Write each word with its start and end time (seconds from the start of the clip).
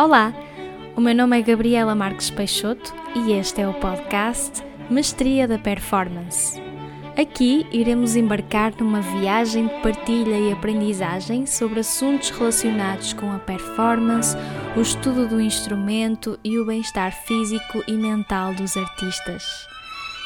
Olá, 0.00 0.32
o 0.96 1.00
meu 1.02 1.14
nome 1.14 1.38
é 1.38 1.42
Gabriela 1.42 1.94
Marques 1.94 2.30
Peixoto 2.30 2.90
e 3.14 3.32
este 3.32 3.60
é 3.60 3.68
o 3.68 3.74
podcast 3.74 4.64
Mestria 4.88 5.46
da 5.46 5.58
Performance. 5.58 6.58
Aqui 7.20 7.66
iremos 7.70 8.16
embarcar 8.16 8.72
numa 8.80 9.02
viagem 9.02 9.66
de 9.66 9.74
partilha 9.82 10.38
e 10.38 10.50
aprendizagem 10.50 11.44
sobre 11.44 11.80
assuntos 11.80 12.30
relacionados 12.30 13.12
com 13.12 13.30
a 13.30 13.38
performance, 13.40 14.34
o 14.74 14.80
estudo 14.80 15.28
do 15.28 15.38
instrumento 15.38 16.40
e 16.42 16.58
o 16.58 16.64
bem-estar 16.64 17.12
físico 17.26 17.84
e 17.86 17.92
mental 17.92 18.54
dos 18.54 18.78
artistas. 18.78 19.44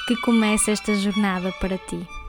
Que 0.07 0.15
comece 0.21 0.71
esta 0.71 0.95
jornada 0.95 1.51
para 1.61 1.77
ti. 1.79 2.24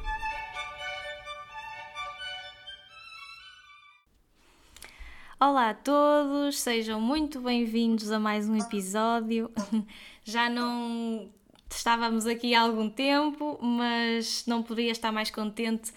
Olá 5.37 5.71
a 5.71 5.73
todos, 5.73 6.61
sejam 6.61 7.01
muito 7.01 7.41
bem-vindos 7.41 8.09
a 8.09 8.17
mais 8.17 8.47
um 8.47 8.55
episódio. 8.55 9.51
Já 10.23 10.49
não 10.49 11.29
estávamos 11.69 12.25
aqui 12.25 12.55
há 12.55 12.61
algum 12.61 12.89
tempo, 12.89 13.59
mas 13.61 14.45
não 14.47 14.63
poderia 14.63 14.93
estar 14.93 15.11
mais 15.11 15.29
contente 15.29 15.91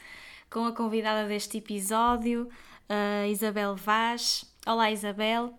com 0.51 0.65
a 0.65 0.73
convidada 0.73 1.29
deste 1.29 1.59
episódio, 1.59 2.49
a 2.89 3.29
Isabel 3.29 3.77
Vaz. 3.77 4.45
Olá, 4.67 4.91
Isabel. 4.91 5.55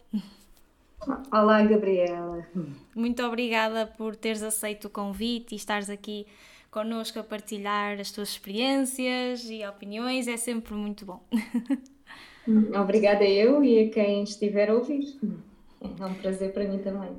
Olá, 1.32 1.64
Gabriela. 1.64 2.46
Muito 2.94 3.23
obrigada 3.23 3.88
por 3.88 4.14
teres 4.14 4.44
aceito 4.44 4.86
o 4.86 4.90
convite 4.90 5.54
e 5.54 5.56
estares 5.56 5.90
aqui 5.90 6.28
connosco 6.70 7.18
a 7.18 7.23
partilhar 7.23 7.98
as 7.98 8.12
tuas 8.12 8.28
experiências 8.28 9.50
e 9.50 9.66
opiniões, 9.66 10.28
é 10.28 10.36
sempre 10.36 10.73
muito 10.73 11.06
bom. 11.06 11.23
Obrigada 12.80 13.24
eu 13.24 13.64
e 13.64 13.88
a 13.88 13.90
quem 13.90 14.24
estiver 14.24 14.70
a 14.70 14.76
ouvir. 14.76 15.18
É 15.82 16.06
um 16.06 16.14
prazer 16.16 16.52
para 16.54 16.66
mim 16.66 16.80
também. 16.80 17.16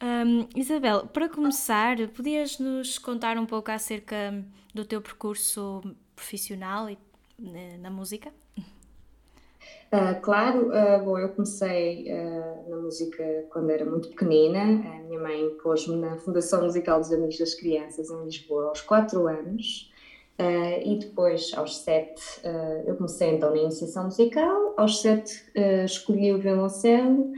Um, 0.00 0.46
Isabel, 0.54 1.06
para 1.06 1.28
começar, 1.28 1.96
podias 2.08 2.58
nos 2.58 2.98
contar 2.98 3.36
um 3.36 3.46
pouco 3.46 3.70
acerca 3.70 4.44
do 4.72 4.84
teu 4.84 5.00
percurso 5.02 5.82
profissional 6.14 6.88
e, 6.88 6.96
né, 7.38 7.76
na 7.78 7.90
música? 7.90 8.30
Uh, 9.90 10.20
claro, 10.20 10.68
uh, 10.68 11.02
bom, 11.02 11.18
eu 11.18 11.30
comecei 11.30 12.12
uh, 12.12 12.70
na 12.70 12.76
música 12.76 13.24
quando 13.50 13.70
era 13.70 13.84
muito 13.84 14.08
pequenina. 14.10 14.60
A 14.60 15.02
minha 15.02 15.18
mãe 15.18 15.48
pôs-me 15.62 15.96
na 15.96 16.16
Fundação 16.18 16.62
Musical 16.62 17.00
dos 17.00 17.12
Amigos 17.12 17.38
das 17.38 17.54
Crianças 17.54 18.10
em 18.10 18.24
Lisboa 18.24 18.68
aos 18.68 18.82
4 18.82 19.26
anos. 19.26 19.92
Uh, 20.40 20.78
e 20.84 20.98
depois, 21.00 21.50
aos 21.56 21.78
sete, 21.78 22.22
uh, 22.44 22.88
eu 22.88 22.94
comecei 22.94 23.30
então 23.30 23.50
na 23.50 23.58
iniciação 23.58 24.04
musical. 24.04 24.72
Aos 24.76 25.02
sete, 25.02 25.34
uh, 25.56 25.84
escolhi 25.84 26.32
o 26.32 26.38
violoncelo 26.38 27.32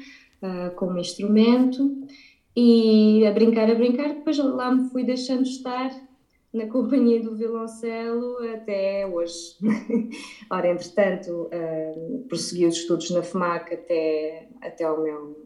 como 0.76 0.98
instrumento 0.98 2.06
e 2.56 3.26
a 3.26 3.30
brincar, 3.30 3.70
a 3.70 3.74
brincar. 3.74 4.08
Depois 4.08 4.38
lá 4.38 4.74
me 4.74 4.88
fui 4.88 5.04
deixando 5.04 5.42
estar 5.42 5.90
na 6.50 6.64
companhia 6.72 7.22
do 7.22 7.36
violoncelo 7.36 8.38
até 8.54 9.06
hoje. 9.06 9.58
Ora, 10.50 10.68
entretanto, 10.68 11.50
prossegui 12.26 12.64
os 12.64 12.76
estudos 12.76 13.10
na 13.10 13.22
FMAC 13.22 13.74
até, 13.74 14.48
até, 14.62 14.88
meu, 14.96 15.36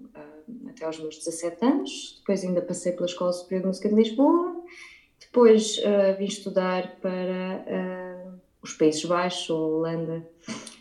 até 0.69 0.85
aos 0.85 1.01
meus 1.01 1.19
17 1.19 1.65
anos. 1.65 2.19
Depois 2.21 2.45
ainda 2.45 2.63
passei 2.63 2.93
pela 2.93 3.07
Escola 3.07 3.33
Superior 3.33 3.63
de 3.63 3.67
Música 3.67 3.89
de 3.89 3.97
Lisboa 3.97 4.65
depois 5.35 5.79
uh, 5.79 6.17
vim 6.17 6.27
estudar 6.27 7.01
para 7.03 7.65
uh, 7.67 8.41
os 8.63 8.73
Países 8.75 9.05
Baixos, 9.05 9.51
Holanda, 9.51 10.25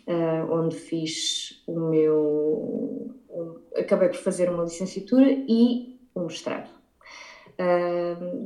uh, 0.06 0.52
onde 0.52 0.76
fiz 0.76 1.60
o 1.66 1.80
meu. 1.90 3.12
Um, 3.28 3.56
acabei 3.76 4.10
por 4.10 4.18
fazer 4.18 4.48
uma 4.48 4.62
licenciatura 4.62 5.26
e 5.28 5.98
um 6.14 6.26
mestrado. 6.26 6.70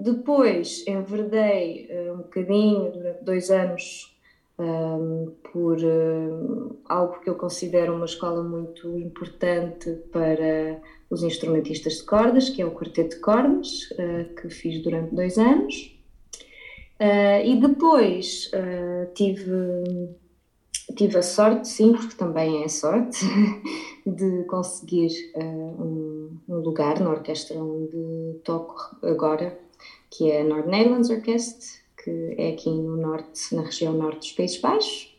depois 0.02 0.86
enverdei 0.86 1.90
um 2.14 2.22
bocadinho, 2.22 2.90
durante 2.90 3.22
dois 3.22 3.50
anos, 3.50 4.16
por 5.52 5.76
algo 6.86 7.20
que 7.20 7.28
eu 7.28 7.34
considero 7.34 7.94
uma 7.94 8.06
escola 8.06 8.42
muito 8.42 8.98
importante 8.98 9.90
para 10.10 10.80
os 11.10 11.22
instrumentistas 11.22 11.98
de 11.98 12.04
cordas, 12.04 12.48
que 12.48 12.62
é 12.62 12.66
o 12.66 12.70
quarteto 12.70 13.16
de 13.16 13.20
cordas, 13.20 13.90
uh, 13.92 14.34
que 14.34 14.48
fiz 14.48 14.82
durante 14.82 15.14
dois 15.14 15.36
anos. 15.36 15.97
Uh, 17.00 17.44
e 17.44 17.60
depois 17.60 18.50
uh, 18.54 19.12
tive, 19.14 19.52
tive 20.96 21.18
a 21.18 21.22
sorte, 21.22 21.68
sim, 21.68 21.92
porque 21.92 22.16
também 22.16 22.64
é 22.64 22.68
sorte, 22.68 23.24
de 24.04 24.42
conseguir 24.44 25.10
um, 25.36 26.36
um, 26.48 26.56
lugar 26.56 26.98
na 26.98 27.10
orquestra 27.10 27.56
onde 27.56 28.40
toco 28.42 28.96
agora, 29.02 29.56
que 30.10 30.30
é 30.30 30.40
a 30.40 30.44
North 30.44 30.66
Netherlands 30.66 31.08
Orchestra, 31.08 31.68
que 32.02 32.34
é 32.36 32.50
aqui 32.50 32.70
no 32.70 32.96
norte, 32.96 33.54
na 33.54 33.62
região 33.62 33.92
norte 33.92 34.18
dos 34.18 34.32
Países 34.32 34.60
Baixos. 34.60 35.14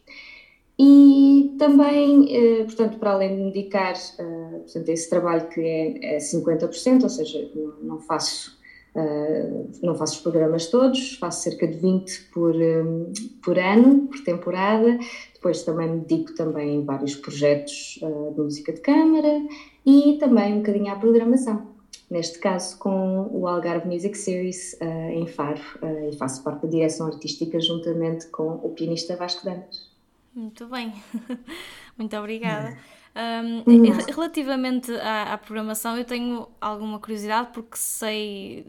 E 0.78 1.56
também, 1.60 2.26
eh, 2.34 2.64
portanto, 2.64 3.00
para 3.00 3.12
além 3.12 3.36
de 3.36 3.44
me 3.44 3.52
dedicar 3.52 3.94
portanto, 3.94 4.90
a 4.90 4.92
esse 4.94 5.10
trabalho 5.10 5.50
que 5.50 5.60
é, 5.60 6.16
é 6.16 6.18
50%, 6.20 7.04
ou 7.04 7.10
seja, 7.10 7.52
não, 7.82 8.00
faço, 8.00 8.58
uh, 8.96 9.70
não 9.82 9.96
faço 9.96 10.16
os 10.16 10.22
programas 10.22 10.68
todos, 10.68 11.16
faço 11.18 11.44
cerca 11.44 11.68
de 11.68 11.78
20 11.78 12.30
por, 12.32 12.56
um, 12.56 13.12
por 13.44 13.58
ano, 13.58 14.08
por 14.08 14.20
temporada. 14.24 14.98
Depois 15.34 15.64
também 15.64 15.90
me 15.90 16.00
dedico 16.02 16.34
também 16.36 16.76
em 16.76 16.86
vários 16.86 17.16
projetos 17.16 18.00
uh, 18.02 18.34
de 18.34 18.42
música 18.42 18.74
de 18.74 18.82
câmara 18.82 19.42
e 19.86 20.18
também 20.20 20.54
um 20.54 20.58
bocadinho 20.58 20.92
à 20.92 20.96
programação. 20.96 21.68
Neste 22.10 22.40
caso, 22.40 22.78
com 22.80 23.30
o 23.32 23.48
Algarve 23.48 23.88
Music 23.88 24.18
Series 24.18 24.76
em 24.82 25.28
Faro, 25.28 25.62
e 26.12 26.16
faço 26.16 26.44
parte 26.44 26.64
da 26.64 26.68
direção 26.68 27.06
artística 27.06 27.60
juntamente 27.60 28.26
com 28.30 28.48
o 28.64 28.70
pianista 28.70 29.16
Vasco 29.16 29.46
Dantas. 29.46 29.92
Muito 30.34 30.66
bem, 30.68 30.92
muito 31.96 32.18
obrigada. 32.18 32.76
Um, 33.20 34.14
relativamente 34.14 34.94
à, 34.94 35.34
à, 35.34 35.38
programação, 35.38 35.98
eu 35.98 36.06
tenho 36.06 36.48
alguma 36.62 37.00
curiosidade 37.00 37.50
porque 37.54 37.76
sei, 37.76 38.66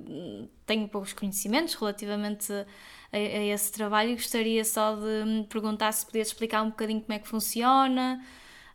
tenho 0.67 0.89
poucos 0.89 1.13
conhecimentos 1.13 1.75
relativamente 1.75 2.53
a, 2.53 2.67
a, 3.13 3.19
esse 3.19 3.71
trabalho 3.71 4.11
e 4.11 4.15
gostaria 4.15 4.65
só 4.65 4.97
de 4.97 5.47
perguntar 5.49 5.93
se 5.93 6.05
podias 6.05 6.29
explicar 6.29 6.63
um 6.63 6.71
bocadinho 6.71 7.01
como 7.01 7.13
é 7.13 7.21
que 7.21 7.29
funciona, 7.29 8.21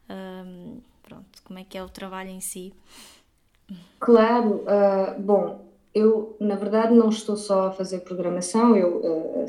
um, 0.09 0.79
pronto, 1.03 1.43
como 1.43 1.59
é 1.59 1.65
que 1.65 1.77
é 1.77 1.83
o 1.83 1.89
trabalho 1.89 2.29
em 2.29 2.39
si. 2.39 2.73
Claro, 3.99 4.63
uh, 4.63 5.19
bom, 5.19 5.65
eu 5.93 6.37
na 6.39 6.55
verdade 6.55 6.93
não 6.93 7.09
estou 7.09 7.35
só 7.35 7.67
a 7.67 7.71
fazer 7.71 7.99
programação, 7.99 8.77
eu. 8.77 9.01
Uh, 9.01 9.45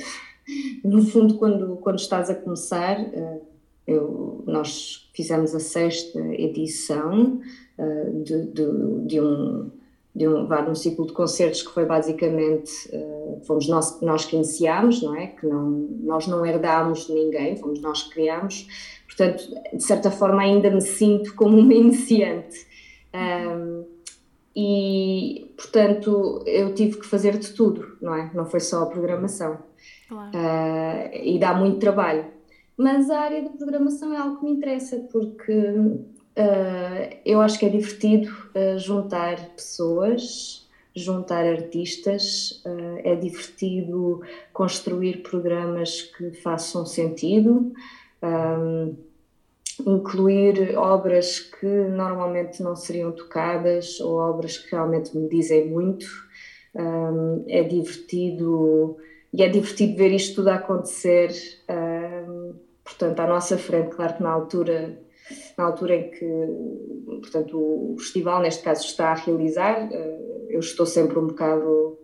no 0.82 1.02
fundo, 1.04 1.38
quando, 1.38 1.76
quando 1.76 1.98
estás 1.98 2.30
a 2.30 2.34
começar, 2.34 3.00
eh, 3.00 3.40
eu, 3.86 4.42
nós 4.46 5.08
fizemos 5.14 5.54
a 5.54 5.60
sexta 5.60 6.18
edição 6.34 7.40
eh, 7.78 8.10
de, 8.24 8.46
de, 8.46 9.06
de 9.06 9.20
um 9.20 9.70
de 10.16 10.26
um, 10.26 10.48
de 10.48 10.70
um 10.70 10.74
ciclo 10.74 11.06
de 11.06 11.12
concertos 11.12 11.62
que 11.62 11.70
foi 11.70 11.84
basicamente, 11.84 12.72
uh, 12.88 13.38
fomos 13.46 13.68
nós, 13.68 14.00
nós 14.00 14.24
que 14.24 14.34
iniciámos, 14.34 15.02
não 15.02 15.14
é? 15.14 15.26
Que 15.26 15.46
não, 15.46 15.68
nós 16.00 16.26
não 16.26 16.44
herdámos 16.46 17.06
de 17.06 17.12
ninguém, 17.12 17.54
fomos 17.58 17.82
nós 17.82 18.04
que 18.04 18.14
criámos, 18.14 18.66
portanto, 19.04 19.44
de 19.74 19.84
certa 19.84 20.10
forma 20.10 20.40
ainda 20.40 20.70
me 20.70 20.80
sinto 20.80 21.34
como 21.34 21.58
uma 21.58 21.74
iniciante. 21.74 22.66
Um, 23.14 23.84
e, 24.56 25.52
portanto, 25.54 26.42
eu 26.46 26.74
tive 26.74 26.98
que 26.98 27.06
fazer 27.06 27.36
de 27.36 27.52
tudo, 27.52 27.98
não 28.00 28.14
é? 28.14 28.30
Não 28.32 28.46
foi 28.46 28.60
só 28.60 28.84
a 28.84 28.86
programação. 28.86 29.58
Claro. 30.08 30.30
Uh, 30.30 31.10
e 31.12 31.38
dá 31.38 31.52
muito 31.52 31.78
trabalho. 31.78 32.24
Mas 32.76 33.10
a 33.10 33.20
área 33.20 33.42
de 33.42 33.56
programação 33.56 34.12
é 34.12 34.18
algo 34.18 34.38
que 34.38 34.44
me 34.44 34.52
interessa, 34.52 34.98
porque 35.10 35.52
uh, 35.52 37.16
eu 37.24 37.40
acho 37.40 37.58
que 37.58 37.66
é 37.66 37.68
divertido 37.68 38.30
uh, 38.54 38.78
juntar 38.78 39.54
pessoas, 39.56 40.68
juntar 40.94 41.44
artistas, 41.44 42.62
é 43.04 43.14
divertido 43.16 44.22
construir 44.50 45.22
programas 45.22 46.00
que 46.00 46.30
façam 46.40 46.86
sentido. 46.86 47.70
Um, 48.22 48.96
incluir 49.84 50.76
obras 50.76 51.38
que 51.38 51.66
normalmente 51.66 52.62
não 52.62 52.74
seriam 52.74 53.12
tocadas 53.12 54.00
ou 54.00 54.16
obras 54.16 54.56
que 54.56 54.70
realmente 54.70 55.16
me 55.16 55.28
dizem 55.28 55.68
muito. 55.68 56.06
Um, 56.74 57.44
é 57.48 57.62
divertido 57.62 58.96
e 59.32 59.42
é 59.42 59.48
divertido 59.48 59.96
ver 59.96 60.12
isto 60.12 60.36
tudo 60.36 60.48
acontecer, 60.48 61.30
uh, 61.68 61.95
portanto, 62.86 63.18
à 63.20 63.26
nossa 63.26 63.58
frente, 63.58 63.96
claro 63.96 64.14
que 64.14 64.22
na 64.22 64.30
altura, 64.30 64.98
na 65.58 65.64
altura 65.64 65.96
em 65.96 66.10
que, 66.10 66.26
portanto, 67.20 67.58
o 67.58 67.96
festival, 67.98 68.40
neste 68.40 68.62
caso, 68.62 68.84
está 68.86 69.10
a 69.10 69.14
realizar, 69.14 69.88
uh, 69.88 70.46
eu 70.48 70.60
estou 70.60 70.86
sempre 70.86 71.18
um 71.18 71.26
bocado 71.26 71.98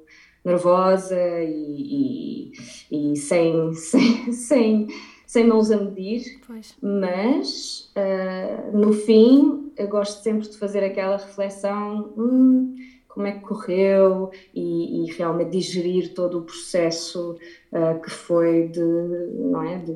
nervosa 0.45 1.17
e, 1.41 2.51
e, 2.91 3.13
e 3.13 3.17
sem, 3.17 3.73
sem, 3.75 4.33
sem, 4.33 4.89
sem 5.25 5.47
mãos 5.47 5.71
a 5.71 5.77
medir, 5.77 6.25
pois. 6.45 6.75
mas 6.83 7.93
uh, 7.97 8.77
no 8.77 8.93
fim 8.93 9.73
eu 9.77 9.87
gosto 9.87 10.21
sempre 10.21 10.49
de 10.49 10.59
fazer 10.59 10.83
aquela 10.83 11.17
reflexão. 11.17 12.13
Hum, 12.19 12.75
como 13.15 13.27
é 13.27 13.33
que 13.33 13.41
correu 13.41 14.31
e, 14.55 15.05
e 15.05 15.13
realmente 15.13 15.51
digerir 15.51 16.15
todo 16.15 16.39
o 16.39 16.43
processo 16.43 17.37
uh, 17.71 18.01
que 18.01 18.11
foi 18.11 18.69
de, 18.69 18.81
não 18.81 19.63
é, 19.63 19.79
de, 19.79 19.93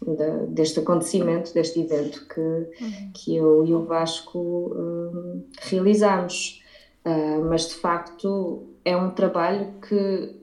de, 0.00 0.46
deste 0.48 0.80
acontecimento, 0.80 1.52
deste 1.52 1.80
evento 1.80 2.26
que, 2.26 2.40
uhum. 2.40 3.10
que 3.14 3.36
eu 3.36 3.64
e 3.66 3.74
o 3.74 3.84
Vasco 3.84 4.38
uh, 4.38 5.44
realizamos. 5.62 6.62
Uh, 7.04 7.44
mas 7.48 7.68
de 7.68 7.74
facto 7.74 8.66
é 8.84 8.96
um 8.96 9.10
trabalho 9.10 9.72
que, 9.86 10.34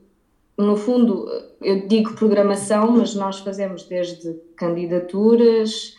no 0.57 0.75
fundo, 0.75 1.27
eu 1.61 1.87
digo 1.87 2.13
programação, 2.13 2.91
mas 2.91 3.13
nós 3.13 3.39
fazemos 3.39 3.83
desde 3.83 4.33
candidaturas 4.55 5.95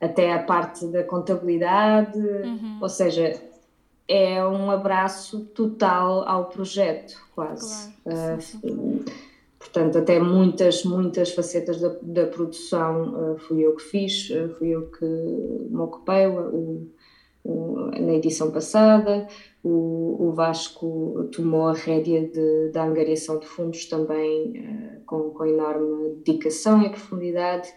até 0.00 0.32
a 0.34 0.42
parte 0.42 0.86
da 0.88 1.02
contabilidade, 1.02 2.18
uhum. 2.18 2.78
ou 2.82 2.88
seja, 2.88 3.40
é 4.08 4.44
um 4.44 4.70
abraço 4.70 5.46
total 5.46 6.26
ao 6.28 6.46
projeto, 6.46 7.20
quase. 7.34 7.92
Claro, 8.04 8.36
uh, 8.36 8.40
sim, 8.40 8.60
sim. 8.60 9.04
Portanto, 9.66 9.98
até 9.98 10.20
muitas, 10.20 10.84
muitas 10.84 11.32
facetas 11.32 11.80
da, 11.80 11.96
da 12.00 12.26
produção 12.26 13.32
uh, 13.32 13.38
fui 13.38 13.62
eu 13.62 13.74
que 13.74 13.82
fiz, 13.82 14.30
uh, 14.30 14.48
fui 14.56 14.68
eu 14.68 14.90
que 14.90 15.04
me 15.04 15.80
ocupei 15.80 16.26
o, 16.28 16.88
o, 17.44 17.90
na 17.90 18.14
edição 18.14 18.52
passada. 18.52 19.26
O, 19.64 20.28
o, 20.28 20.32
Vasco 20.32 21.28
tomou 21.32 21.66
a 21.66 21.72
rédea 21.72 22.28
de, 22.28 22.70
da 22.70 22.84
angariação 22.84 23.40
de 23.40 23.46
fundos 23.46 23.86
também 23.86 25.02
com, 25.04 25.30
com 25.30 25.44
enorme 25.44 26.14
dedicação 26.24 26.82
e 26.82 26.88
profundidade, 26.88 27.68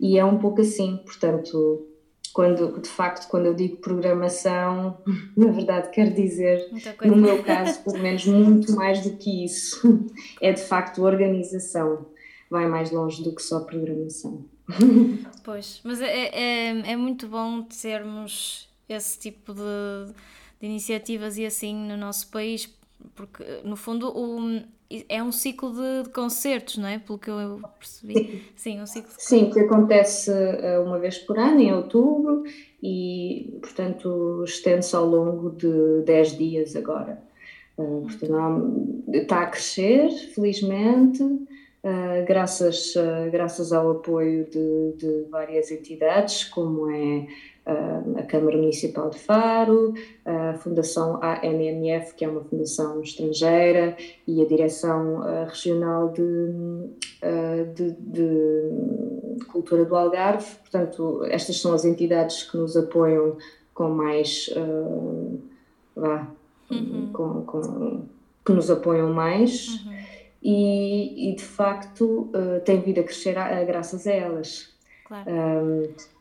e 0.00 0.18
é 0.18 0.24
um 0.24 0.38
pouco 0.38 0.60
assim, 0.60 1.00
portanto 1.04 1.86
quando 2.36 2.78
de 2.82 2.88
facto 2.90 3.30
quando 3.30 3.46
eu 3.46 3.54
digo 3.54 3.78
programação, 3.78 4.98
na 5.34 5.50
verdade 5.50 5.90
quer 5.90 6.12
dizer, 6.12 6.68
no 7.02 7.16
meu 7.16 7.42
caso, 7.42 7.82
pelo 7.82 7.98
menos 7.98 8.26
muito 8.26 8.76
mais 8.76 9.02
do 9.02 9.16
que 9.16 9.46
isso, 9.46 10.06
é 10.42 10.52
de 10.52 10.60
facto 10.60 11.02
organização, 11.02 12.04
vai 12.50 12.68
mais 12.68 12.90
longe 12.90 13.24
do 13.24 13.34
que 13.34 13.40
só 13.40 13.60
programação. 13.60 14.44
Pois, 15.42 15.80
mas 15.84 16.00
é, 16.02 16.26
é, 16.26 16.92
é 16.92 16.96
muito 16.96 17.28
bom 17.28 17.62
termos 17.62 18.68
esse 18.88 19.16
tipo 19.16 19.54
de, 19.54 20.12
de 20.60 20.66
iniciativas 20.66 21.38
e 21.38 21.46
assim 21.46 21.72
no 21.72 21.96
nosso 21.96 22.28
país, 22.32 22.68
porque 23.14 23.44
no 23.64 23.76
fundo 23.76 24.08
o, 24.08 24.60
é 25.08 25.22
um 25.22 25.32
ciclo 25.32 25.72
de, 25.72 26.04
de, 26.04 26.10
concertos, 26.10 26.78
não 26.78 26.88
é? 26.88 26.98
Pelo 26.98 27.18
que 27.18 27.30
eu 27.30 27.60
percebi. 27.78 28.44
Sim, 28.54 28.80
um 28.80 28.86
ciclo. 28.86 29.10
Sim, 29.18 29.50
que 29.50 29.60
acontece 29.60 30.30
eh, 30.32 30.78
uma 30.78 30.98
vez 30.98 31.18
por 31.18 31.38
ano, 31.38 31.60
em 31.60 31.72
outubro, 31.72 32.44
e, 32.82 33.58
portanto, 33.60 34.44
estende-se 34.44 34.94
ao 34.94 35.06
longo 35.06 35.50
de 35.50 36.02
10 36.04 36.38
dias 36.38 36.76
agora. 36.76 37.20
Uh, 37.76 38.02
portanto, 38.02 39.04
está 39.12 39.42
a 39.42 39.46
crescer, 39.46 40.08
felizmente, 40.34 41.22
uh, 41.22 42.24
graças, 42.26 42.94
uh, 42.96 43.30
graças 43.30 43.72
ao 43.72 43.90
apoio 43.90 44.46
de, 44.46 44.92
de 44.96 45.26
várias 45.30 45.70
entidades, 45.70 46.44
como 46.44 46.90
é 46.90 47.26
a 47.66 48.22
Câmara 48.22 48.56
Municipal 48.56 49.10
de 49.10 49.18
Faro, 49.18 49.92
a 50.24 50.54
Fundação 50.54 51.20
ANMF, 51.20 52.14
que 52.14 52.24
é 52.24 52.28
uma 52.28 52.42
fundação 52.42 53.00
estrangeira, 53.02 53.96
e 54.26 54.40
a 54.40 54.46
Direção 54.46 55.20
Regional 55.48 56.12
de, 56.12 56.22
de, 57.74 57.90
de, 57.98 59.44
Cultura 59.48 59.84
do 59.84 59.96
Algarve. 59.96 60.46
Portanto, 60.60 61.24
estas 61.24 61.60
são 61.60 61.74
as 61.74 61.84
entidades 61.84 62.44
que 62.44 62.56
nos 62.56 62.76
apoiam 62.76 63.36
com 63.74 63.88
mais. 63.88 64.48
vá, 65.94 66.28
uhum. 66.70 67.10
com, 67.12 67.42
com, 67.42 68.02
que 68.44 68.52
nos 68.52 68.70
apoiam 68.70 69.12
mais. 69.12 69.68
Uhum. 69.68 69.96
E, 70.40 71.30
e, 71.30 71.34
de 71.34 71.42
facto 71.42 72.30
tem 72.64 72.80
vindo 72.80 73.00
a 73.00 73.02
crescer 73.02 73.36
a, 73.36 73.58
a, 73.58 73.64
graças 73.64 74.06
a 74.06 74.12
elas. 74.12 74.72
Claro. 75.04 75.28
Um, 75.28 76.15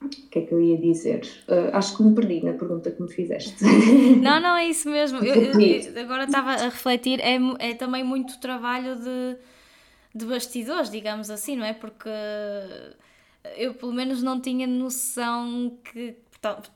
o 0.00 0.08
que 0.08 0.38
é 0.38 0.42
que 0.42 0.52
eu 0.52 0.60
ia 0.60 0.78
dizer? 0.78 1.22
Uh, 1.48 1.74
acho 1.74 1.96
que 1.96 2.02
me 2.02 2.14
perdi 2.14 2.44
na 2.44 2.52
pergunta 2.52 2.90
que 2.90 3.02
me 3.02 3.12
fizeste. 3.12 3.64
Não, 4.22 4.40
não, 4.40 4.56
é 4.56 4.68
isso 4.68 4.88
mesmo. 4.88 5.18
Eu, 5.18 5.60
eu, 5.60 6.00
agora 6.00 6.24
estava 6.24 6.52
a 6.52 6.64
refletir, 6.64 7.20
é, 7.20 7.38
é 7.58 7.74
também 7.74 8.04
muito 8.04 8.38
trabalho 8.38 8.96
de, 8.96 9.36
de 10.14 10.24
bastidores, 10.24 10.90
digamos 10.90 11.30
assim, 11.30 11.56
não 11.56 11.64
é? 11.64 11.72
Porque 11.72 12.08
eu, 13.56 13.74
pelo 13.74 13.92
menos, 13.92 14.22
não 14.22 14.40
tinha 14.40 14.66
noção 14.66 15.76
que, 15.82 16.16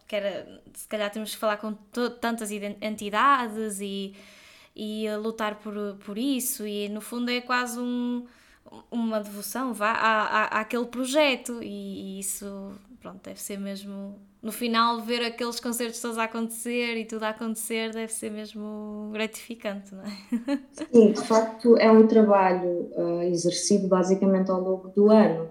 que 0.08 0.16
era, 0.16 0.60
se 0.74 0.88
calhar 0.88 1.10
temos 1.10 1.32
que 1.32 1.38
falar 1.38 1.58
com 1.58 1.72
tantas 2.20 2.50
entidades 2.50 3.80
e, 3.80 4.14
e 4.74 5.06
lutar 5.16 5.56
por, 5.56 5.74
por 6.04 6.18
isso, 6.18 6.66
e 6.66 6.88
no 6.88 7.00
fundo 7.00 7.30
é 7.30 7.40
quase 7.40 7.78
um 7.78 8.26
uma 8.90 9.20
devoção 9.20 9.74
vá, 9.74 9.92
à, 9.92 10.22
à, 10.22 10.60
àquele 10.60 10.86
projeto 10.86 11.62
e, 11.62 12.16
e, 12.16 12.20
isso 12.20 12.72
pronto, 13.02 13.20
deve 13.24 13.40
ser 13.42 13.58
mesmo 13.58 14.14
no 14.40 14.52
final 14.52 15.00
ver 15.00 15.22
aqueles 15.22 15.58
concertos 15.58 16.00
todos 16.00 16.16
a 16.18 16.24
acontecer 16.24 16.96
e 16.96 17.04
tudo 17.04 17.24
a 17.24 17.30
acontecer 17.30 17.92
deve 17.92 18.12
ser 18.12 18.30
mesmo 18.30 19.10
gratificante, 19.12 19.92
não 19.92 20.02
é? 20.02 20.58
Sim, 20.92 21.12
de 21.12 21.20
facto 21.20 21.76
é 21.76 21.90
um 21.90 22.06
trabalho 22.06 22.90
uh, 22.96 23.22
exercido 23.22 23.88
basicamente 23.88 24.50
ao 24.50 24.60
longo 24.60 24.88
do 24.88 25.10
ano 25.10 25.50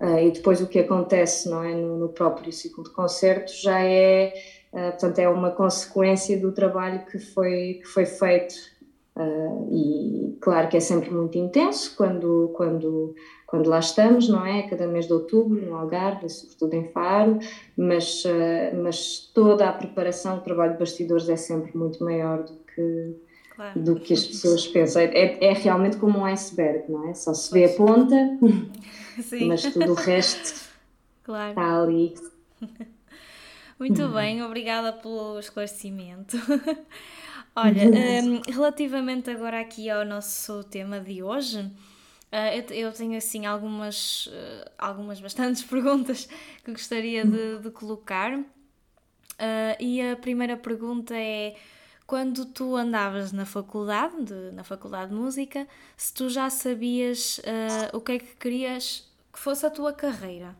uh, 0.00 0.18
e 0.18 0.30
depois 0.30 0.60
o 0.60 0.66
que 0.66 0.78
acontece 0.78 1.48
não 1.48 1.64
é, 1.64 1.74
no, 1.74 1.98
no 1.98 2.08
próprio 2.10 2.52
ciclo 2.52 2.84
de 2.84 2.90
concertos 2.90 3.62
já 3.62 3.82
é, 3.82 4.34
uh, 4.72 4.90
portanto, 4.90 5.18
é 5.18 5.28
uma 5.28 5.50
consequência 5.50 6.38
do 6.38 6.52
trabalho 6.52 7.04
que 7.06 7.18
foi, 7.18 7.80
que 7.82 7.86
foi 7.86 8.04
feito 8.04 8.54
e 9.70 10.38
claro 10.40 10.68
que 10.68 10.76
é 10.78 10.80
sempre 10.80 11.10
muito 11.10 11.36
intenso 11.36 11.94
quando, 11.96 12.52
quando, 12.54 13.14
quando 13.50 13.66
lá 13.66 13.80
estamos, 13.80 14.28
não 14.28 14.46
é? 14.46 14.62
Cada 14.62 14.86
mês 14.86 15.08
de 15.08 15.12
outubro, 15.12 15.60
no 15.60 15.74
Algarve, 15.74 16.28
sobretudo 16.30 16.72
em 16.74 16.88
Faro, 16.92 17.40
mas, 17.76 18.24
uh, 18.24 18.80
mas 18.80 19.28
toda 19.34 19.68
a 19.68 19.72
preparação, 19.72 20.38
o 20.38 20.40
trabalho 20.40 20.74
de 20.74 20.78
bastidores 20.78 21.28
é 21.28 21.34
sempre 21.34 21.76
muito 21.76 22.02
maior 22.04 22.44
do 22.44 22.52
que, 22.52 23.16
claro. 23.56 23.80
do 23.80 23.96
que 23.98 24.14
as 24.14 24.24
pessoas 24.24 24.68
pensam. 24.68 25.02
É, 25.02 25.44
é 25.44 25.52
realmente 25.52 25.96
como 25.96 26.20
um 26.20 26.24
iceberg, 26.26 26.84
não 26.88 27.08
é? 27.08 27.14
Só 27.14 27.34
se 27.34 27.52
vê 27.52 27.64
a 27.64 27.70
ponta, 27.70 28.14
mas 29.48 29.62
tudo 29.62 29.90
o 29.90 29.94
resto 29.94 30.70
claro. 31.24 31.50
está 31.50 31.82
ali. 31.82 32.14
Muito 33.80 34.08
bem, 34.10 34.44
obrigada 34.44 34.92
pelo 34.92 35.40
esclarecimento. 35.40 36.36
Olha, 37.56 37.88
um, 37.88 37.94
ehm, 37.94 38.42
relativamente 38.46 39.28
agora 39.28 39.58
aqui 39.60 39.90
ao 39.90 40.04
nosso 40.04 40.62
tema 40.64 41.00
de 41.00 41.20
hoje, 41.20 41.68
uh, 42.32 42.72
eu, 42.72 42.92
tenho 42.92 43.16
assim 43.16 43.46
algumas, 43.46 44.26
uh, 44.26 44.70
algumas 44.78 45.20
bastantes 45.20 45.62
perguntas 45.64 46.28
que 46.64 46.70
gostaria 46.72 47.24
de, 47.24 47.58
de 47.58 47.70
colocar. 47.70 48.38
Uh, 48.38 48.46
e 49.78 50.00
a 50.00 50.16
primeira 50.16 50.56
pergunta 50.56 51.14
é: 51.16 51.56
quando 52.06 52.46
tu 52.46 52.76
andavas 52.76 53.32
na 53.32 53.44
faculdade, 53.44 54.24
de, 54.24 54.52
na 54.52 54.64
faculdade 54.64 55.10
de 55.10 55.16
música, 55.16 55.66
se 55.96 56.12
tu 56.14 56.28
já 56.28 56.48
sabias 56.50 57.40
o 57.92 58.00
que 58.00 58.12
é 58.12 58.18
que 58.18 58.36
querias 58.36 59.10
que 59.32 59.38
fosse 59.38 59.66
a 59.66 59.70
tua 59.70 59.92
carreira? 59.92 60.56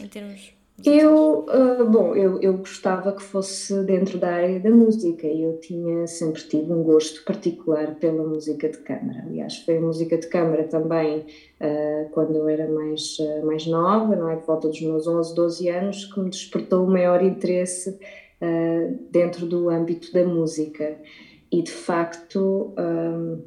Em 0.00 0.08
termos 0.08 0.53
eu, 0.82 1.46
uh, 1.46 1.88
bom, 1.88 2.16
eu, 2.16 2.40
eu 2.40 2.58
gostava 2.58 3.12
que 3.12 3.22
fosse 3.22 3.84
dentro 3.84 4.18
da 4.18 4.28
área 4.28 4.58
da 4.58 4.70
música 4.70 5.24
e 5.24 5.42
eu 5.42 5.58
tinha 5.60 6.04
sempre 6.08 6.42
tido 6.42 6.74
um 6.74 6.82
gosto 6.82 7.24
particular 7.24 7.94
pela 7.94 8.24
música 8.24 8.68
de 8.68 8.78
câmara. 8.78 9.22
Aliás, 9.24 9.58
foi 9.58 9.76
a 9.76 9.80
música 9.80 10.18
de 10.18 10.26
câmara 10.26 10.64
também 10.64 11.20
uh, 11.60 12.10
quando 12.10 12.34
eu 12.36 12.48
era 12.48 12.68
mais, 12.68 13.16
uh, 13.20 13.46
mais 13.46 13.66
nova, 13.66 14.16
não 14.16 14.28
é? 14.28 14.36
Por 14.36 14.46
volta 14.46 14.68
dos 14.68 14.80
meus 14.82 15.06
11, 15.06 15.34
12 15.34 15.68
anos, 15.68 16.04
que 16.06 16.20
me 16.20 16.28
despertou 16.28 16.84
o 16.84 16.90
maior 16.90 17.22
interesse 17.22 17.98
dentro 19.10 19.46
do 19.46 19.70
âmbito 19.70 20.12
da 20.12 20.22
música. 20.22 20.98
E 21.50 21.62
de 21.62 21.70
facto. 21.70 22.74
Um, 22.78 23.42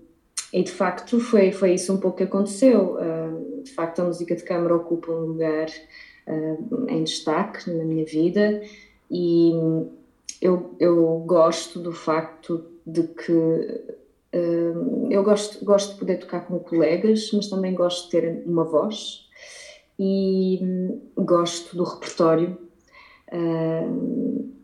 e 0.52 0.64
de 0.64 0.72
facto 0.72 1.20
foi, 1.20 1.52
foi 1.52 1.74
isso 1.74 1.94
um 1.94 1.98
pouco 1.98 2.18
que 2.18 2.24
aconteceu. 2.24 2.98
de 3.64 3.72
facto, 3.74 4.00
a 4.00 4.06
música 4.06 4.34
de 4.34 4.44
câmara 4.44 4.76
ocupa 4.76 5.12
um 5.12 5.26
lugar 5.26 5.68
uh, 6.28 6.86
em 6.90 7.04
destaque 7.04 7.72
na 7.72 7.84
minha 7.84 8.06
vida 8.06 8.62
e 9.10 9.52
eu, 10.42 10.76
eu 10.80 11.24
gosto 11.26 11.80
do 11.80 11.92
facto 11.92 12.66
de 12.86 13.04
que 13.04 13.32
uh, 13.32 15.08
eu 15.10 15.24
gosto, 15.24 15.64
gosto 15.64 15.94
de 15.94 16.00
poder 16.00 16.18
tocar 16.18 16.42
com 16.42 16.60
colegas, 16.60 17.32
mas 17.34 17.48
também 17.48 17.74
gosto 17.74 18.06
de 18.06 18.12
ter 18.12 18.44
uma 18.46 18.64
voz 18.64 19.28
e 19.98 20.60
um, 20.62 21.02
gosto 21.18 21.76
do 21.76 21.84
repertório. 21.84 22.58
Uh, 23.32 24.56